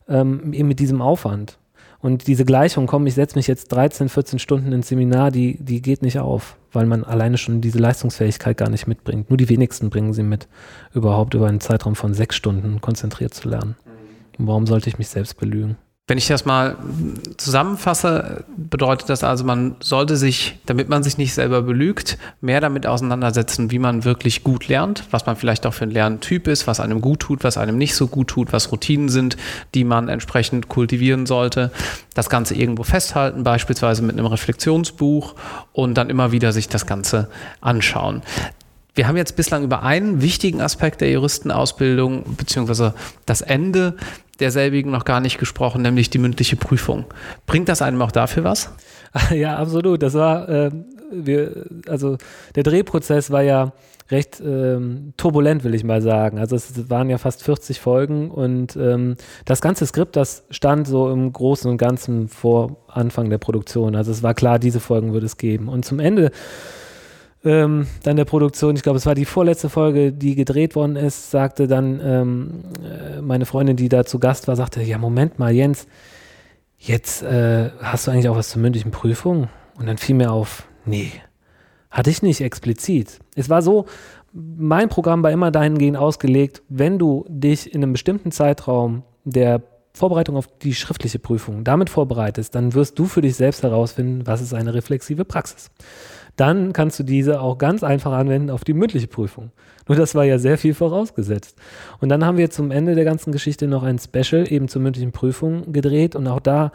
ähm, 0.09 0.53
eben 0.53 0.69
mit 0.69 0.81
diesem 0.81 1.03
Aufwand. 1.03 1.59
Und 2.01 2.27
diese 2.27 2.45
Gleichung, 2.45 2.87
komm, 2.87 3.07
ich 3.07 3.15
setze 3.15 3.37
mich 3.37 3.47
jetzt 3.47 3.69
13, 3.69 4.09
14 4.09 4.39
Stunden 4.39 4.73
ins 4.73 4.89
Seminar, 4.89 5.31
die, 5.31 5.59
die 5.59 5.81
geht 5.83 6.03
nicht 6.03 6.19
auf, 6.19 6.57
weil 6.73 6.87
man 6.87 7.05
alleine 7.05 7.39
schon 7.39 7.61
diese 7.61 7.79
Leistungsfähigkeit 7.79 8.57
gar 8.57 8.69
nicht 8.69 8.87
mitbringt. 8.87 9.31
Nur 9.31 9.37
die 9.37 9.49
wenigsten 9.49 9.91
bringen 9.91 10.13
sie 10.13 10.23
mit, 10.23 10.49
überhaupt 10.95 11.35
über 11.35 11.49
einen 11.49 11.61
Zeitraum 11.61 11.97
von 11.97 12.15
sechs 12.15 12.37
Stunden 12.37 12.81
konzentriert 12.81 13.35
zu 13.35 13.49
lernen. 13.49 13.77
Und 14.39 14.47
warum 14.47 14.67
sollte 14.67 14.89
ich 14.89 14.99
mich 14.99 15.09
selbst 15.09 15.39
belügen? 15.39 15.77
Wenn 16.09 16.19
ich 16.19 16.29
das 16.29 16.45
mal 16.45 16.77
zusammenfasse, 17.37 18.45
bedeutet 18.57 19.09
das 19.09 19.25
also, 19.25 19.43
man 19.43 19.75
sollte 19.81 20.17
sich, 20.17 20.61
damit 20.65 20.89
man 20.89 21.03
sich 21.03 21.19
nicht 21.19 21.35
selber 21.35 21.63
belügt, 21.63 22.17
mehr 22.41 22.61
damit 22.61 22.87
auseinandersetzen, 22.87 23.73
wie 23.73 23.81
man 23.81 24.05
wirklich 24.05 24.45
gut 24.45 24.69
lernt, 24.69 25.03
was 25.11 25.27
man 25.27 25.35
vielleicht 25.35 25.67
auch 25.67 25.75
für 25.75 25.83
ein 25.83 25.91
Lerntyp 25.91 26.47
ist, 26.47 26.69
was 26.69 26.79
einem 26.79 27.01
gut 27.01 27.19
tut, 27.19 27.43
was 27.43 27.59
einem 27.59 27.77
nicht 27.77 27.97
so 27.97 28.07
gut 28.07 28.29
tut, 28.29 28.53
was 28.53 28.71
Routinen 28.71 29.09
sind, 29.09 29.37
die 29.75 29.83
man 29.83 30.09
entsprechend 30.09 30.69
kultivieren 30.69 31.27
sollte. 31.27 31.73
Das 32.15 32.31
Ganze 32.31 32.55
irgendwo 32.55 32.85
festhalten, 32.85 33.43
beispielsweise 33.43 34.03
mit 34.03 34.17
einem 34.17 34.27
Reflexionsbuch 34.27 35.35
und 35.73 35.95
dann 35.95 36.09
immer 36.09 36.31
wieder 36.31 36.53
sich 36.53 36.69
das 36.69 36.87
Ganze 36.87 37.29
anschauen. 37.61 38.23
Wir 38.95 39.09
haben 39.09 39.17
jetzt 39.17 39.37
bislang 39.37 39.63
über 39.63 39.83
einen 39.83 40.23
wichtigen 40.23 40.63
Aspekt 40.63 41.03
der 41.03 41.11
Juristenausbildung 41.11 42.37
beziehungsweise 42.37 42.95
das 43.27 43.43
Ende 43.43 43.97
derselbigen 44.41 44.91
noch 44.91 45.05
gar 45.05 45.21
nicht 45.21 45.39
gesprochen, 45.39 45.83
nämlich 45.83 46.11
die 46.11 46.19
mündliche 46.19 46.57
Prüfung. 46.57 47.05
Bringt 47.47 47.69
das 47.69 47.83
einem 47.83 48.03
auch 48.03 48.13
dafür 48.13 48.45
was? 48.45 48.73
Ja, 49.31 49.57
absolut. 49.57 50.03
Das 50.03 50.13
war, 50.13 50.47
äh, 50.49 50.71
wir, 51.11 51.65
also 51.89 52.19
der 52.55 52.65
Drehprozess 52.65 53.31
war 53.31 53.43
ja 53.43 53.73
recht 54.11 54.41
ähm, 54.41 55.15
turbulent, 55.17 55.65
will 55.65 55.75
ich 55.75 55.85
mal 55.85 56.01
sagen. 56.01 56.39
Also 56.39 56.55
es 56.55 56.89
waren 56.91 57.11
ja 57.11 57.19
fast 57.19 57.43
40 57.43 57.81
Folgen 57.81 58.31
und 58.31 58.77
ähm, 58.77 59.17
das 59.45 59.61
ganze 59.61 59.87
Skript, 59.87 60.17
das 60.17 60.45
stand 60.51 60.87
so 60.87 61.11
im 61.11 61.33
Großen 61.33 61.71
und 61.71 61.79
Ganzen 61.79 62.29
vor 62.29 62.77
Anfang 62.89 63.31
der 63.31 63.39
Produktion. 63.39 63.97
Also 63.97 64.13
es 64.13 64.23
war 64.23 64.35
klar, 64.35 64.59
diese 64.59 64.81
Folgen 64.81 65.13
würde 65.13 65.27
es 65.27 65.39
geben. 65.39 65.69
Und 65.69 65.85
zum 65.85 65.99
Ende 65.99 66.31
ähm, 67.45 67.87
dann 68.03 68.17
der 68.17 68.25
Produktion, 68.25 68.77
ich 68.77 68.83
glaube, 68.83 68.99
es 68.99 69.07
war 69.07 69.15
die 69.15 69.25
vorletzte 69.25 69.69
Folge, 69.69 70.13
die 70.13 70.35
gedreht 70.35 70.75
worden 70.75 70.97
ist, 70.97 71.31
sagte 71.31 71.67
dann 71.67 72.01
ähm, 72.03 72.51
äh, 72.83 73.21
meine 73.21 73.47
Freundin, 73.47 73.77
die 73.77 73.89
da 73.89 74.05
zu 74.05 74.19
Gast 74.19 74.49
war, 74.49 74.57
sagte, 74.57 74.83
ja, 74.83 74.99
Moment 74.99 75.39
mal, 75.39 75.53
Jens, 75.53 75.87
jetzt 76.79 77.23
äh, 77.23 77.71
hast 77.81 78.07
du 78.07 78.11
eigentlich 78.11 78.29
auch 78.29 78.37
was 78.37 78.51
zur 78.51 78.63
mündlichen 78.63 78.91
Prüfung? 78.91 79.49
Und 79.79 79.87
dann 79.87 79.99
fiel 79.99 80.17
mir 80.17 80.33
auf, 80.33 80.67
nee, 80.85 81.13
hatte 81.91 82.11
ich 82.11 82.23
nicht 82.23 82.41
explizit. 82.41 83.21
Es 83.35 83.49
war 83.49 83.63
so, 83.63 83.87
mein 84.33 84.89
Programm 84.89 85.23
war 85.23 85.31
immer 85.31 85.51
dahingehend 85.51 85.97
ausgelegt, 85.97 86.63
wenn 86.69 86.99
du 86.99 87.25
dich 87.29 87.75
in 87.75 87.83
einem 87.83 87.93
bestimmten 87.93 88.33
Zeitraum 88.33 89.03
der 89.25 89.63
Vorbereitung 89.93 90.37
auf 90.37 90.47
die 90.59 90.75
schriftliche 90.75 91.19
Prüfung 91.19 91.65
damit 91.65 91.91
vorbereitest, 91.91 92.55
dann 92.55 92.75
wirst 92.75 92.99
du 92.99 93.07
für 93.07 93.23
dich 93.23 93.37
selbst 93.37 93.63
herausfinden, 93.63 94.27
was 94.27 94.43
ist 94.43 94.53
eine 94.53 94.75
reflexive 94.75 95.25
Praxis 95.25 95.71
dann 96.37 96.73
kannst 96.73 96.99
du 96.99 97.03
diese 97.03 97.41
auch 97.41 97.59
ganz 97.59 97.83
einfach 97.83 98.13
anwenden 98.13 98.51
auf 98.51 98.65
die 98.65 98.75
mündliche 98.75 99.07
Prüfung. 99.07 99.51
Nur 99.89 99.97
das 99.97 100.15
war 100.15 100.25
ja 100.25 100.39
sehr 100.39 100.59
viel 100.59 100.75
vorausgesetzt. 100.75 101.57
Und 102.01 102.09
dann 102.09 102.25
haben 102.25 102.39
wir 102.39 102.51
zum 102.51 102.71
Ende 102.71 102.95
der 102.95 103.05
ganzen 103.05 103.33
Geschichte 103.33 103.67
noch 103.67 103.83
ein 103.83 103.99
Special 103.99 104.51
eben 104.51 104.69
zur 104.69 104.83
mündlichen 104.83 105.13
Prüfung 105.13 105.73
gedreht 105.73 106.15
und 106.15 106.27
auch 106.27 106.41
da 106.41 106.73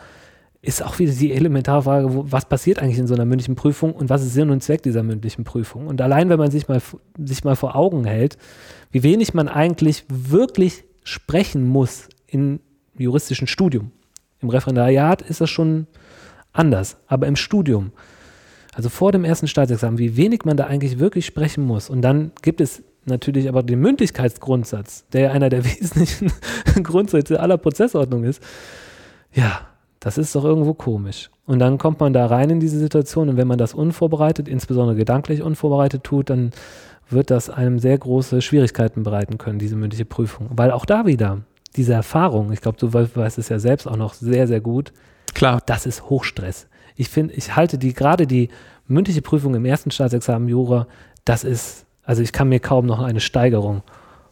ist 0.63 0.83
auch 0.83 0.99
wieder 0.99 1.11
die 1.11 1.33
elementare 1.33 1.81
Frage, 1.81 2.13
wo, 2.13 2.25
was 2.27 2.45
passiert 2.45 2.79
eigentlich 2.79 2.99
in 2.99 3.07
so 3.07 3.15
einer 3.15 3.25
mündlichen 3.25 3.55
Prüfung 3.55 3.93
und 3.93 4.09
was 4.09 4.21
ist 4.21 4.33
Sinn 4.33 4.51
und 4.51 4.61
Zweck 4.61 4.83
dieser 4.83 5.01
mündlichen 5.01 5.43
Prüfung? 5.43 5.87
Und 5.87 6.01
allein, 6.01 6.29
wenn 6.29 6.37
man 6.37 6.51
sich 6.51 6.67
mal, 6.67 6.79
sich 7.17 7.43
mal 7.43 7.55
vor 7.55 7.75
Augen 7.75 8.05
hält, 8.05 8.37
wie 8.91 9.01
wenig 9.01 9.33
man 9.33 9.47
eigentlich 9.47 10.05
wirklich 10.07 10.83
sprechen 11.03 11.67
muss 11.67 12.09
im 12.27 12.59
juristischen 12.95 13.47
Studium. 13.47 13.91
Im 14.39 14.49
Referendariat 14.49 15.23
ist 15.23 15.41
das 15.41 15.49
schon 15.49 15.87
anders, 16.53 16.97
aber 17.07 17.25
im 17.25 17.35
Studium 17.35 17.91
also 18.73 18.89
vor 18.89 19.11
dem 19.11 19.25
ersten 19.25 19.47
Staatsexamen, 19.47 19.97
wie 19.97 20.15
wenig 20.17 20.45
man 20.45 20.57
da 20.57 20.65
eigentlich 20.65 20.99
wirklich 20.99 21.25
sprechen 21.25 21.65
muss. 21.65 21.89
Und 21.89 22.01
dann 22.01 22.31
gibt 22.41 22.61
es 22.61 22.83
natürlich 23.05 23.49
aber 23.49 23.63
den 23.63 23.79
Mündlichkeitsgrundsatz, 23.79 25.05
der 25.11 25.31
einer 25.31 25.49
der 25.49 25.65
wesentlichen 25.65 26.31
Grundsätze 26.83 27.39
aller 27.39 27.57
Prozessordnung 27.57 28.23
ist. 28.23 28.41
Ja, 29.33 29.61
das 29.99 30.17
ist 30.17 30.35
doch 30.35 30.45
irgendwo 30.45 30.73
komisch. 30.73 31.29
Und 31.45 31.59
dann 31.59 31.77
kommt 31.77 31.99
man 31.99 32.13
da 32.13 32.25
rein 32.27 32.49
in 32.49 32.59
diese 32.59 32.79
Situation 32.79 33.29
und 33.29 33.37
wenn 33.37 33.47
man 33.47 33.57
das 33.57 33.73
unvorbereitet, 33.73 34.47
insbesondere 34.47 34.95
gedanklich 34.95 35.41
unvorbereitet 35.41 36.03
tut, 36.03 36.29
dann 36.29 36.51
wird 37.09 37.29
das 37.29 37.49
einem 37.49 37.77
sehr 37.77 37.97
große 37.97 38.41
Schwierigkeiten 38.41 39.03
bereiten 39.03 39.37
können, 39.37 39.59
diese 39.59 39.75
mündliche 39.75 40.05
Prüfung. 40.05 40.49
Weil 40.51 40.71
auch 40.71 40.85
da 40.85 41.05
wieder 41.05 41.39
diese 41.75 41.93
Erfahrung, 41.93 42.53
ich 42.53 42.61
glaube, 42.61 42.77
du 42.77 42.93
weißt 42.93 43.37
es 43.37 43.49
ja 43.49 43.59
selbst 43.59 43.85
auch 43.85 43.97
noch 43.97 44.13
sehr, 44.13 44.47
sehr 44.47 44.61
gut, 44.61 44.93
Klar. 45.33 45.61
das 45.65 45.85
ist 45.85 46.09
Hochstress 46.09 46.67
ich 47.01 47.09
finde, 47.09 47.33
ich 47.33 47.55
halte 47.55 47.79
die, 47.79 47.93
gerade 47.93 48.27
die 48.27 48.49
mündliche 48.87 49.23
Prüfung 49.23 49.55
im 49.55 49.65
ersten 49.65 49.89
Staatsexamen 49.89 50.47
Jura, 50.47 50.85
das 51.25 51.43
ist, 51.43 51.85
also 52.03 52.21
ich 52.21 52.31
kann 52.31 52.47
mir 52.47 52.59
kaum 52.59 52.85
noch 52.85 52.99
eine 52.99 53.21
Steigerung 53.21 53.81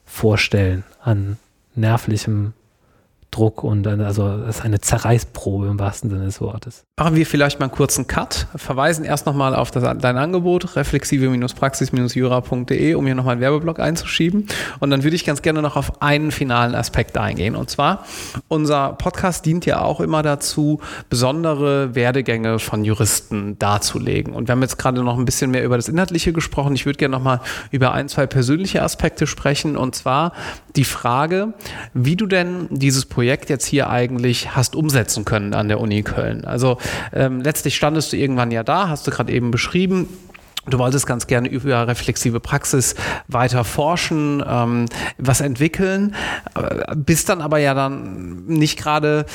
vorstellen 0.06 0.84
an 1.02 1.38
nervlichem 1.74 2.54
Druck 3.32 3.64
und 3.64 3.84
dann, 3.84 4.02
also 4.02 4.40
das 4.40 4.58
ist 4.58 4.66
eine 4.66 4.82
Zerreißprobe 4.82 5.68
im 5.68 5.80
wahrsten 5.80 6.10
Sinne 6.10 6.26
des 6.26 6.42
Wortes. 6.42 6.84
machen 6.98 7.16
wir 7.16 7.26
vielleicht 7.26 7.60
mal 7.60 7.68
einen 7.68 7.76
kurzen 7.76 8.08
Cut, 8.08 8.48
verweisen 8.56 9.06
erst 9.06 9.26
nochmal 9.26 9.56
auf 9.56 9.72
das, 9.72 9.84
dein 10.00 10.18
Angebot, 10.18 10.76
reflexive-praxis-jura.de, 10.76 12.96
um 12.96 13.06
hier 13.06 13.16
nochmal 13.16 13.34
einen 13.34 13.42
Werbeblock 13.42 13.80
einzuschieben. 13.80 14.48
Und 14.80 14.90
dann 14.90 15.04
würde 15.04 15.16
ich 15.16 15.26
ganz 15.26 15.42
gerne 15.42 15.62
noch 15.62 15.76
auf 15.76 16.02
einen 16.02 16.32
finalen 16.32 16.76
Aspekt 16.76 17.18
eingehen. 17.18 17.56
Und 17.56 17.70
zwar, 17.70 18.06
unser 18.48 18.94
Podcast 18.94 19.46
dient 19.46 19.66
ja 19.66 19.82
auch 19.82 20.00
immer 20.00 20.24
dazu, 20.24 20.80
besondere 21.10 21.96
Werdegänge 21.96 22.60
von 22.60 22.84
Juristen 22.84 23.58
darzulegen. 23.60 24.34
Und 24.34 24.48
wir 24.48 24.54
haben 24.54 24.62
jetzt 24.62 24.78
gerade 24.78 25.04
noch 25.04 25.18
ein 25.18 25.26
bisschen 25.26 25.52
mehr 25.52 25.64
über 25.64 25.78
das 25.78 25.88
Inhaltliche 25.88 26.34
gesprochen. 26.34 26.74
Ich 26.74 26.86
würde 26.86 26.98
gerne 26.98 27.16
nochmal 27.16 27.42
über 27.72 27.94
ein, 27.94 28.10
zwei 28.10 28.26
persönliche 28.26 28.82
Aspekte 28.82 29.28
sprechen. 29.28 29.78
Und 29.78 29.96
zwar 29.96 30.34
die 30.76 30.84
Frage, 30.84 31.54
wie 31.94 32.16
du 32.16 32.26
denn 32.26 32.68
dieses 32.72 33.06
jetzt 33.50 33.66
hier 33.66 33.90
eigentlich 33.90 34.56
hast 34.56 34.76
umsetzen 34.76 35.26
können 35.26 35.54
an 35.54 35.68
der 35.68 35.80
Uni 35.80 36.04
Köln. 36.04 36.46
Also 36.46 36.78
ähm, 37.14 37.42
letztlich 37.42 37.76
standest 37.76 38.14
du 38.14 38.18
irgendwann 38.18 38.52
ja 38.52 38.64
da, 38.64 38.90
hast 38.90 39.08
du 39.08 39.12
gerade 39.12 39.32
eben 39.32 39.52
beschrieben. 39.52 40.08
Du 40.70 40.80
wolltest 40.80 41.08
ganz 41.08 41.28
gerne 41.28 41.48
über 41.48 41.88
reflexive 41.88 42.40
Praxis 42.40 42.96
weiter 43.28 43.64
forschen, 43.64 44.44
ähm, 44.48 44.86
was 45.18 45.42
entwickeln, 45.42 46.16
äh, 46.56 46.96
bist 46.96 47.30
dann 47.30 47.42
aber 47.42 47.58
ja 47.60 47.74
dann 47.74 48.46
nicht 48.46 48.78
gerade 48.78 49.26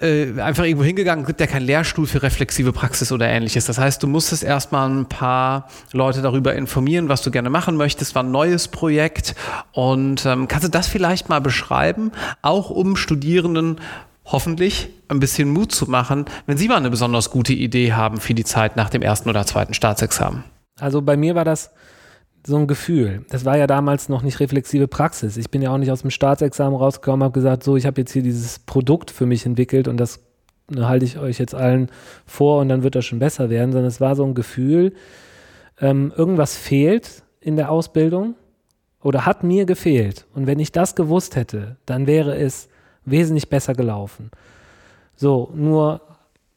äh, 0.00 0.40
einfach 0.40 0.64
irgendwo 0.64 0.84
hingegangen, 0.84 1.24
gibt 1.24 1.40
ja 1.40 1.46
keinen 1.46 1.66
Lehrstuhl 1.66 2.06
für 2.06 2.22
reflexive 2.22 2.72
Praxis 2.72 3.12
oder 3.12 3.28
ähnliches. 3.28 3.66
Das 3.66 3.78
heißt, 3.78 4.02
du 4.02 4.06
musstest 4.06 4.42
erstmal 4.42 4.88
ein 4.88 5.06
paar 5.06 5.68
Leute 5.92 6.22
darüber 6.22 6.54
informieren, 6.54 7.08
was 7.08 7.22
du 7.22 7.30
gerne 7.30 7.50
machen 7.50 7.76
möchtest, 7.76 8.14
war 8.14 8.22
ein 8.22 8.30
neues 8.30 8.68
Projekt 8.68 9.34
und 9.72 10.24
ähm, 10.26 10.48
kannst 10.48 10.66
du 10.66 10.70
das 10.70 10.86
vielleicht 10.86 11.28
mal 11.28 11.40
beschreiben, 11.40 12.12
auch 12.42 12.70
um 12.70 12.96
Studierenden 12.96 13.80
hoffentlich 14.24 14.90
ein 15.08 15.20
bisschen 15.20 15.48
Mut 15.48 15.72
zu 15.72 15.90
machen, 15.90 16.26
wenn 16.46 16.58
Sie 16.58 16.68
mal 16.68 16.76
eine 16.76 16.90
besonders 16.90 17.30
gute 17.30 17.52
Idee 17.52 17.92
haben 17.92 18.20
für 18.20 18.34
die 18.34 18.44
Zeit 18.44 18.76
nach 18.76 18.90
dem 18.90 19.02
ersten 19.02 19.28
oder 19.28 19.46
zweiten 19.46 19.74
Staatsexamen. 19.74 20.44
Also 20.80 21.02
bei 21.02 21.16
mir 21.16 21.34
war 21.34 21.44
das 21.44 21.70
so 22.46 22.56
ein 22.56 22.66
Gefühl. 22.66 23.24
Das 23.30 23.44
war 23.44 23.56
ja 23.56 23.66
damals 23.66 24.08
noch 24.08 24.22
nicht 24.22 24.40
reflexive 24.40 24.88
Praxis. 24.88 25.36
Ich 25.36 25.50
bin 25.50 25.60
ja 25.62 25.70
auch 25.70 25.78
nicht 25.78 25.90
aus 25.90 26.02
dem 26.02 26.10
Staatsexamen 26.10 26.78
rausgekommen, 26.78 27.24
habe 27.24 27.34
gesagt, 27.34 27.62
so, 27.62 27.76
ich 27.76 27.86
habe 27.86 28.00
jetzt 28.00 28.12
hier 28.12 28.22
dieses 28.22 28.58
Produkt 28.60 29.10
für 29.10 29.26
mich 29.26 29.44
entwickelt 29.44 29.88
und 29.88 29.98
das 29.98 30.20
halte 30.76 31.04
ich 31.04 31.18
euch 31.18 31.38
jetzt 31.38 31.54
allen 31.54 31.90
vor 32.26 32.60
und 32.60 32.68
dann 32.68 32.82
wird 32.82 32.94
das 32.94 33.04
schon 33.04 33.18
besser 33.18 33.50
werden, 33.50 33.72
sondern 33.72 33.88
es 33.88 34.00
war 34.00 34.16
so 34.16 34.24
ein 34.24 34.34
Gefühl, 34.34 34.92
ähm, 35.80 36.12
irgendwas 36.16 36.56
fehlt 36.56 37.22
in 37.40 37.56
der 37.56 37.70
Ausbildung 37.70 38.34
oder 39.02 39.26
hat 39.26 39.44
mir 39.44 39.64
gefehlt. 39.64 40.26
Und 40.34 40.46
wenn 40.46 40.58
ich 40.58 40.72
das 40.72 40.94
gewusst 40.94 41.36
hätte, 41.36 41.76
dann 41.86 42.06
wäre 42.06 42.36
es 42.36 42.68
wesentlich 43.04 43.48
besser 43.48 43.74
gelaufen. 43.74 44.30
So, 45.16 45.52
nur 45.54 46.00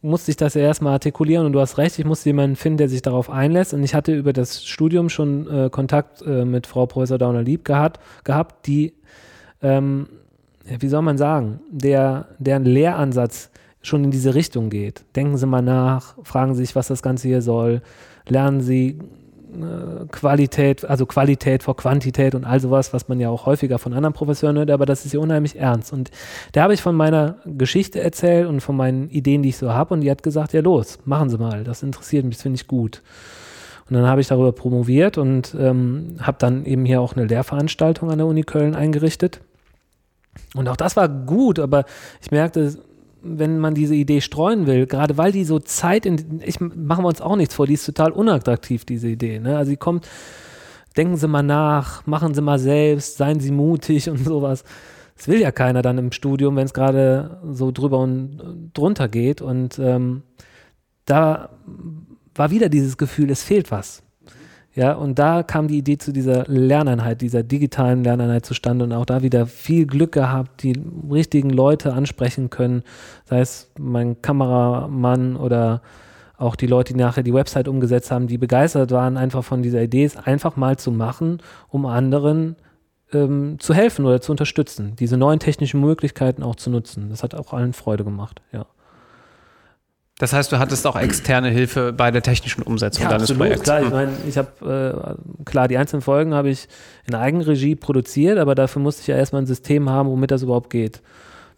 musste 0.01 0.31
ich 0.31 0.37
das 0.37 0.55
ja 0.55 0.61
erstmal 0.61 0.93
artikulieren 0.93 1.45
und 1.45 1.53
du 1.53 1.59
hast 1.59 1.77
recht, 1.77 1.99
ich 1.99 2.05
musste 2.05 2.29
jemanden 2.29 2.55
finden, 2.55 2.77
der 2.77 2.89
sich 2.89 3.01
darauf 3.01 3.29
einlässt 3.29 3.73
und 3.73 3.83
ich 3.83 3.93
hatte 3.93 4.15
über 4.15 4.33
das 4.33 4.65
Studium 4.65 5.09
schon 5.09 5.47
äh, 5.47 5.69
Kontakt 5.69 6.21
äh, 6.23 6.45
mit 6.45 6.65
Frau 6.67 6.85
Professor 6.85 7.17
Dauner-Lieb 7.17 7.65
gehabt, 7.65 7.99
gehabt, 8.23 8.65
die, 8.65 8.93
ähm, 9.61 10.07
wie 10.65 10.87
soll 10.87 11.03
man 11.03 11.17
sagen, 11.17 11.59
der, 11.69 12.27
deren 12.39 12.65
Lehransatz 12.65 13.51
schon 13.83 14.03
in 14.03 14.11
diese 14.11 14.35
Richtung 14.35 14.69
geht. 14.69 15.03
Denken 15.15 15.37
Sie 15.37 15.45
mal 15.45 15.61
nach, 15.61 16.15
fragen 16.23 16.55
Sie 16.55 16.65
sich, 16.65 16.75
was 16.75 16.87
das 16.87 17.01
Ganze 17.01 17.27
hier 17.27 17.41
soll, 17.41 17.81
lernen 18.27 18.61
Sie 18.61 18.99
Qualität, 20.11 20.85
also 20.85 21.05
Qualität 21.05 21.63
vor 21.63 21.75
Quantität 21.75 22.35
und 22.35 22.45
all 22.45 22.59
sowas, 22.59 22.93
was 22.93 23.07
man 23.07 23.19
ja 23.19 23.29
auch 23.29 23.45
häufiger 23.45 23.79
von 23.79 23.93
anderen 23.93 24.13
Professoren 24.13 24.57
hört, 24.57 24.71
aber 24.71 24.85
das 24.85 25.05
ist 25.05 25.13
ja 25.13 25.19
unheimlich 25.19 25.57
ernst. 25.57 25.91
Und 25.91 26.11
da 26.53 26.63
habe 26.63 26.73
ich 26.73 26.81
von 26.81 26.95
meiner 26.95 27.35
Geschichte 27.45 28.01
erzählt 28.01 28.47
und 28.47 28.61
von 28.61 28.77
meinen 28.77 29.09
Ideen, 29.09 29.43
die 29.43 29.49
ich 29.49 29.57
so 29.57 29.73
habe 29.73 29.93
und 29.93 30.01
die 30.01 30.11
hat 30.11 30.23
gesagt, 30.23 30.53
ja 30.53 30.61
los, 30.61 30.99
machen 31.05 31.29
Sie 31.29 31.37
mal, 31.37 31.63
das 31.63 31.83
interessiert 31.83 32.25
mich, 32.25 32.37
das 32.37 32.43
finde 32.43 32.55
ich 32.55 32.67
gut. 32.67 33.01
Und 33.89 33.95
dann 33.95 34.07
habe 34.07 34.21
ich 34.21 34.27
darüber 34.27 34.53
promoviert 34.53 35.17
und 35.17 35.55
ähm, 35.59 36.15
habe 36.21 36.37
dann 36.39 36.65
eben 36.65 36.85
hier 36.85 37.01
auch 37.01 37.15
eine 37.15 37.25
Lehrveranstaltung 37.25 38.09
an 38.09 38.19
der 38.19 38.27
Uni 38.27 38.43
Köln 38.43 38.73
eingerichtet. 38.73 39.41
Und 40.55 40.69
auch 40.69 40.77
das 40.77 40.95
war 40.95 41.09
gut, 41.09 41.59
aber 41.59 41.83
ich 42.21 42.31
merkte, 42.31 42.77
wenn 43.23 43.60
man 43.60 43.73
diese 43.73 43.95
Idee 43.95 44.21
streuen 44.21 44.67
will, 44.67 44.88
gerade 44.88 45.17
weil 45.17 45.31
die 45.31 45.45
so 45.45 45.60
Zeit 45.60 46.05
in, 46.05 46.41
ich 46.45 46.60
machen 46.60 47.03
wir 47.03 47.07
uns 47.07 47.21
auch 47.21 47.36
nichts 47.36 47.55
vor, 47.55 47.67
die 47.67 47.73
ist 47.73 47.86
total 47.86 48.12
unattraktiv, 48.12 48.86
diese 48.86 49.07
Idee. 49.07 49.39
Ne? 49.39 49.57
Also 49.57 49.69
sie 49.69 49.77
kommt, 49.77 50.07
denken 50.97 51.17
Sie 51.17 51.27
mal 51.27 51.43
nach, 51.43 52.05
machen 52.05 52.34
Sie 52.34 52.41
mal 52.41 52.60
selbst, 52.60 53.17
seien 53.17 53.39
Sie 53.39 53.51
mutig 53.51 54.10
und 54.10 54.23
sowas. 54.23 54.63
Das 55.15 55.27
will 55.27 55.39
ja 55.39 55.51
keiner 55.51 55.81
dann 55.81 55.97
im 55.99 56.12
Studium, 56.12 56.55
wenn 56.55 56.65
es 56.65 56.73
gerade 56.73 57.39
so 57.51 57.71
drüber 57.71 57.99
und 57.99 58.71
drunter 58.73 59.07
geht. 59.07 59.41
Und 59.41 59.77
ähm, 59.77 60.23
da 61.05 61.49
war 62.34 62.49
wieder 62.49 62.69
dieses 62.69 62.97
Gefühl, 62.97 63.29
es 63.29 63.43
fehlt 63.43 63.69
was. 63.69 64.01
Ja, 64.73 64.93
und 64.93 65.19
da 65.19 65.43
kam 65.43 65.67
die 65.67 65.77
Idee 65.77 65.97
zu 65.97 66.13
dieser 66.13 66.45
Lerneinheit, 66.47 67.21
dieser 67.21 67.43
digitalen 67.43 68.05
Lerneinheit 68.05 68.45
zustande 68.45 68.86
und 68.86 68.93
auch 68.93 69.05
da 69.05 69.21
wieder 69.21 69.45
viel 69.45 69.86
Glück 69.86 70.13
gehabt, 70.13 70.63
die 70.63 70.81
richtigen 71.12 71.49
Leute 71.49 71.93
ansprechen 71.93 72.49
können, 72.49 72.84
sei 73.25 73.41
es 73.41 73.69
mein 73.77 74.21
Kameramann 74.21 75.36
oder 75.36 75.81
auch 76.38 76.55
die 76.55 76.67
Leute, 76.67 76.93
die 76.93 76.99
nachher 76.99 77.21
die 77.21 77.34
Website 77.34 77.67
umgesetzt 77.67 78.12
haben, 78.12 78.27
die 78.27 78.38
begeistert 78.38 78.91
waren 78.91 79.17
einfach 79.17 79.43
von 79.43 79.62
dieser 79.62 79.81
Idee, 79.81 80.05
es 80.05 80.17
einfach 80.17 80.55
mal 80.55 80.77
zu 80.77 80.91
machen, 80.91 81.39
um 81.67 81.86
anderen 81.86 82.55
ähm, 83.12 83.57
zu 83.60 83.73
helfen 83.73 84.05
oder 84.05 84.21
zu 84.21 84.31
unterstützen, 84.31 84.95
diese 84.97 85.17
neuen 85.17 85.39
technischen 85.39 85.81
Möglichkeiten 85.81 86.43
auch 86.43 86.55
zu 86.55 86.69
nutzen. 86.69 87.10
Das 87.10 87.23
hat 87.23 87.36
auch 87.36 87.53
allen 87.53 87.73
Freude 87.73 88.05
gemacht, 88.05 88.41
ja. 88.53 88.65
Das 90.21 90.34
heißt, 90.34 90.51
du 90.51 90.60
hattest 90.60 90.86
auch 90.86 90.95
externe 90.95 91.49
Hilfe 91.49 91.93
bei 91.93 92.12
der 92.12 92.21
technischen 92.21 92.62
Umsetzung 92.62 93.05
ja, 93.05 93.10
deines 93.10 93.23
absolut, 93.23 93.39
Projekts. 93.39 93.63
Klar, 93.63 93.79
ich 93.79 93.86
hm. 93.88 93.91
meine, 93.91 94.12
ich 94.29 94.38
habe 94.38 95.17
äh, 95.39 95.43
klar 95.45 95.67
die 95.67 95.77
einzelnen 95.77 96.03
Folgen 96.03 96.36
habe 96.36 96.51
ich 96.51 96.67
in 97.07 97.15
Eigenregie 97.15 97.73
produziert, 97.73 98.38
aber 98.38 98.53
dafür 98.53 98.84
musste 98.84 99.01
ich 99.01 99.07
ja 99.07 99.15
erstmal 99.15 99.41
ein 99.41 99.47
System 99.47 99.89
haben, 99.89 100.10
womit 100.10 100.29
das 100.29 100.43
überhaupt 100.43 100.69
geht. 100.69 101.01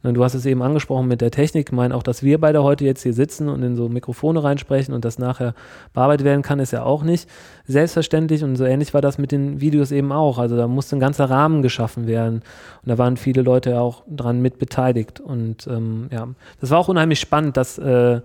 Und 0.02 0.14
du 0.14 0.24
hast 0.24 0.34
es 0.34 0.46
eben 0.46 0.62
angesprochen 0.62 1.10
mit 1.10 1.20
der 1.20 1.30
Technik. 1.30 1.68
Ich 1.70 1.74
meine, 1.74 1.94
auch, 1.94 2.04
dass 2.04 2.24
wir 2.24 2.40
beide 2.40 2.64
heute 2.64 2.86
jetzt 2.86 3.04
hier 3.04 3.14
sitzen 3.14 3.50
und 3.50 3.64
in 3.64 3.76
so 3.76 3.90
Mikrofone 3.90 4.42
reinsprechen 4.42 4.94
und 4.94 5.04
das 5.04 5.20
nachher 5.20 5.56
bearbeitet 5.94 6.26
werden 6.26 6.42
kann, 6.42 6.60
ist 6.60 6.72
ja 6.72 6.84
auch 6.84 7.04
nicht 7.04 7.30
selbstverständlich. 7.68 8.46
Und 8.46 8.56
so 8.56 8.64
ähnlich 8.64 8.94
war 8.94 9.02
das 9.02 9.18
mit 9.18 9.34
den 9.34 9.60
Videos 9.60 9.92
eben 9.92 10.14
auch. 10.14 10.38
Also 10.38 10.56
da 10.56 10.70
musste 10.70 10.96
ein 10.96 11.02
ganzer 11.02 11.30
Rahmen 11.30 11.64
geschaffen 11.64 12.08
werden. 12.08 12.36
Und 12.36 12.90
da 12.90 12.98
waren 12.98 13.18
viele 13.18 13.42
Leute 13.42 13.82
auch 13.82 14.04
dran 14.08 14.42
mit 14.42 14.58
beteiligt. 14.58 15.20
Und 15.20 15.68
ähm, 15.68 16.08
ja, 16.12 16.30
das 16.62 16.70
war 16.70 16.80
auch 16.80 16.88
unheimlich 16.88 17.20
spannend, 17.20 17.58
dass 17.58 17.78
äh, 17.78 18.22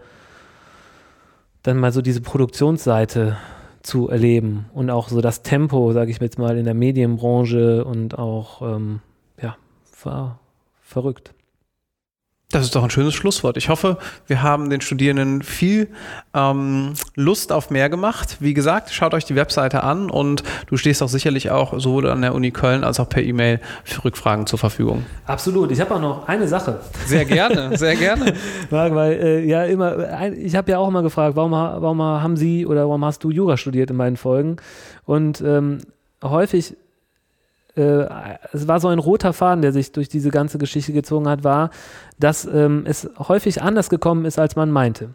dann 1.69 1.79
mal 1.79 1.93
so 1.93 2.01
diese 2.01 2.23
Produktionsseite 2.23 3.37
zu 3.83 4.09
erleben 4.09 4.71
und 4.73 4.89
auch 4.89 5.11
so 5.11 5.21
das 5.21 5.43
Tempo, 5.43 5.93
sage 5.93 6.11
ich 6.11 6.19
jetzt 6.19 6.39
mal, 6.39 6.57
in 6.57 6.65
der 6.65 6.73
Medienbranche 6.73 7.85
und 7.85 8.19
auch, 8.19 8.63
ähm, 8.63 9.01
ja, 9.41 9.57
war 10.03 10.41
verrückt. 10.81 11.35
Das 12.51 12.65
ist 12.65 12.75
doch 12.75 12.83
ein 12.83 12.89
schönes 12.89 13.13
Schlusswort. 13.13 13.59
Ich 13.59 13.69
hoffe, 13.69 13.99
wir 14.27 14.43
haben 14.43 14.71
den 14.71 14.81
Studierenden 14.81 15.43
viel 15.43 15.89
ähm, 16.33 16.95
Lust 17.15 17.53
auf 17.53 17.69
mehr 17.69 17.91
gemacht. 17.91 18.39
Wie 18.41 18.55
gesagt, 18.55 18.89
schaut 18.91 19.13
euch 19.13 19.27
die 19.27 19.35
Webseite 19.35 19.83
an 19.85 20.09
und 20.09 20.45
du 20.67 20.79
stehst 20.79 21.03
auch 21.03 21.11
sicherlich 21.11 21.51
auch 21.51 21.79
sowohl 21.79 22.09
an 22.09 22.23
der 22.23 22.35
Uni 22.35 22.51
Köln 22.51 22.85
als 22.85 23.01
auch 23.01 23.09
per 23.11 23.23
E-Mail 23.23 23.61
für 23.85 24.03
Rückfragen 24.03 24.47
zur 24.47 24.59
Verfügung. 24.59 25.05
Absolut. 25.27 25.71
Ich 25.73 25.81
habe 25.83 25.95
auch 25.95 26.01
noch 26.01 26.27
eine 26.27 26.49
Sache. 26.49 26.81
Sehr 27.05 27.27
gerne, 27.27 27.77
sehr 27.77 27.97
gerne. 27.97 28.33
Weil, 28.71 29.13
äh, 29.13 29.45
ja, 29.45 29.65
immer, 29.65 30.31
ich 30.33 30.57
habe 30.57 30.71
ja 30.71 30.79
auch 30.79 30.89
immer 30.89 31.03
gefragt, 31.03 31.37
warum, 31.37 31.53
warum 31.53 32.01
haben 32.01 32.39
Sie 32.39 32.65
oder 32.65 32.89
warum 32.89 33.05
hast 33.05 33.23
du 33.25 33.31
Jura 33.31 33.59
studiert 33.59 33.91
in 33.91 33.97
meinen 33.97 34.17
Folgen? 34.17 34.57
Und 35.05 35.43
ähm, 35.43 35.81
häufig 36.25 36.79
äh, 37.79 38.39
es 38.53 38.67
war 38.67 38.81
so 38.81 38.89
ein 38.89 38.99
roter 38.99 39.33
Faden, 39.33 39.63
der 39.63 39.73
sich 39.73 39.93
durch 39.93 40.09
diese 40.09 40.31
ganze 40.31 40.59
Geschichte 40.59 40.93
gezogen 40.93 41.29
hat, 41.29 41.45
war, 41.45 41.71
dass 42.19 42.45
ähm, 42.45 42.83
es 42.87 43.09
häufig 43.19 43.63
anders 43.63 43.89
gekommen 43.89 44.25
ist, 44.25 44.39
als 44.39 44.57
man 44.57 44.71
meinte. 44.71 45.11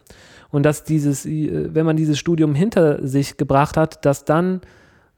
Und 0.50 0.64
dass 0.64 0.84
dieses, 0.84 1.26
äh, 1.26 1.74
wenn 1.74 1.86
man 1.86 1.98
dieses 1.98 2.18
Studium 2.18 2.56
hinter 2.56 3.06
sich 3.06 3.38
gebracht 3.38 3.76
hat, 3.76 4.06
dass 4.06 4.26
dann 4.26 4.62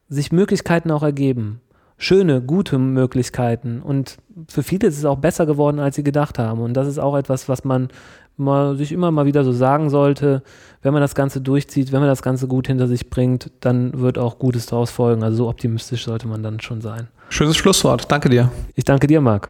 sich 0.10 0.32
Möglichkeiten 0.32 0.92
auch 0.92 1.04
ergeben. 1.04 1.62
Schöne, 1.98 2.42
gute 2.42 2.78
Möglichkeiten. 2.78 3.82
Und 3.82 4.18
für 4.50 4.64
viele 4.64 4.88
ist 4.88 4.98
es 4.98 5.06
auch 5.06 5.18
besser 5.18 5.46
geworden, 5.46 5.80
als 5.80 5.96
sie 5.96 6.04
gedacht 6.04 6.40
haben. 6.40 6.62
Und 6.62 6.74
das 6.74 6.88
ist 6.88 7.00
auch 7.00 7.16
etwas, 7.16 7.48
was 7.48 7.64
man 7.64 7.90
mal, 8.38 8.76
sich 8.76 8.92
immer 8.92 9.12
mal 9.12 9.26
wieder 9.26 9.44
so 9.44 9.52
sagen 9.52 9.90
sollte, 9.90 10.44
wenn 10.82 10.94
man 10.94 11.02
das 11.02 11.16
Ganze 11.16 11.42
durchzieht, 11.42 11.92
wenn 11.92 12.02
man 12.02 12.10
das 12.10 12.22
Ganze 12.22 12.48
gut 12.48 12.68
hinter 12.68 12.88
sich 12.88 13.10
bringt, 13.10 13.52
dann 13.62 14.00
wird 14.00 14.18
auch 14.18 14.40
Gutes 14.40 14.66
daraus 14.66 14.92
folgen. 14.92 15.24
Also 15.24 15.38
so 15.38 15.50
optimistisch 15.50 16.06
sollte 16.06 16.28
man 16.28 16.44
dann 16.44 16.60
schon 16.60 16.82
sein. 16.82 17.08
Schönes 17.30 17.58
Schlusswort. 17.58 18.12
Danke 18.12 18.30
dir. 18.30 18.52
Ich 18.76 18.84
danke 18.84 19.08
dir, 19.08 19.22
Marc. 19.22 19.48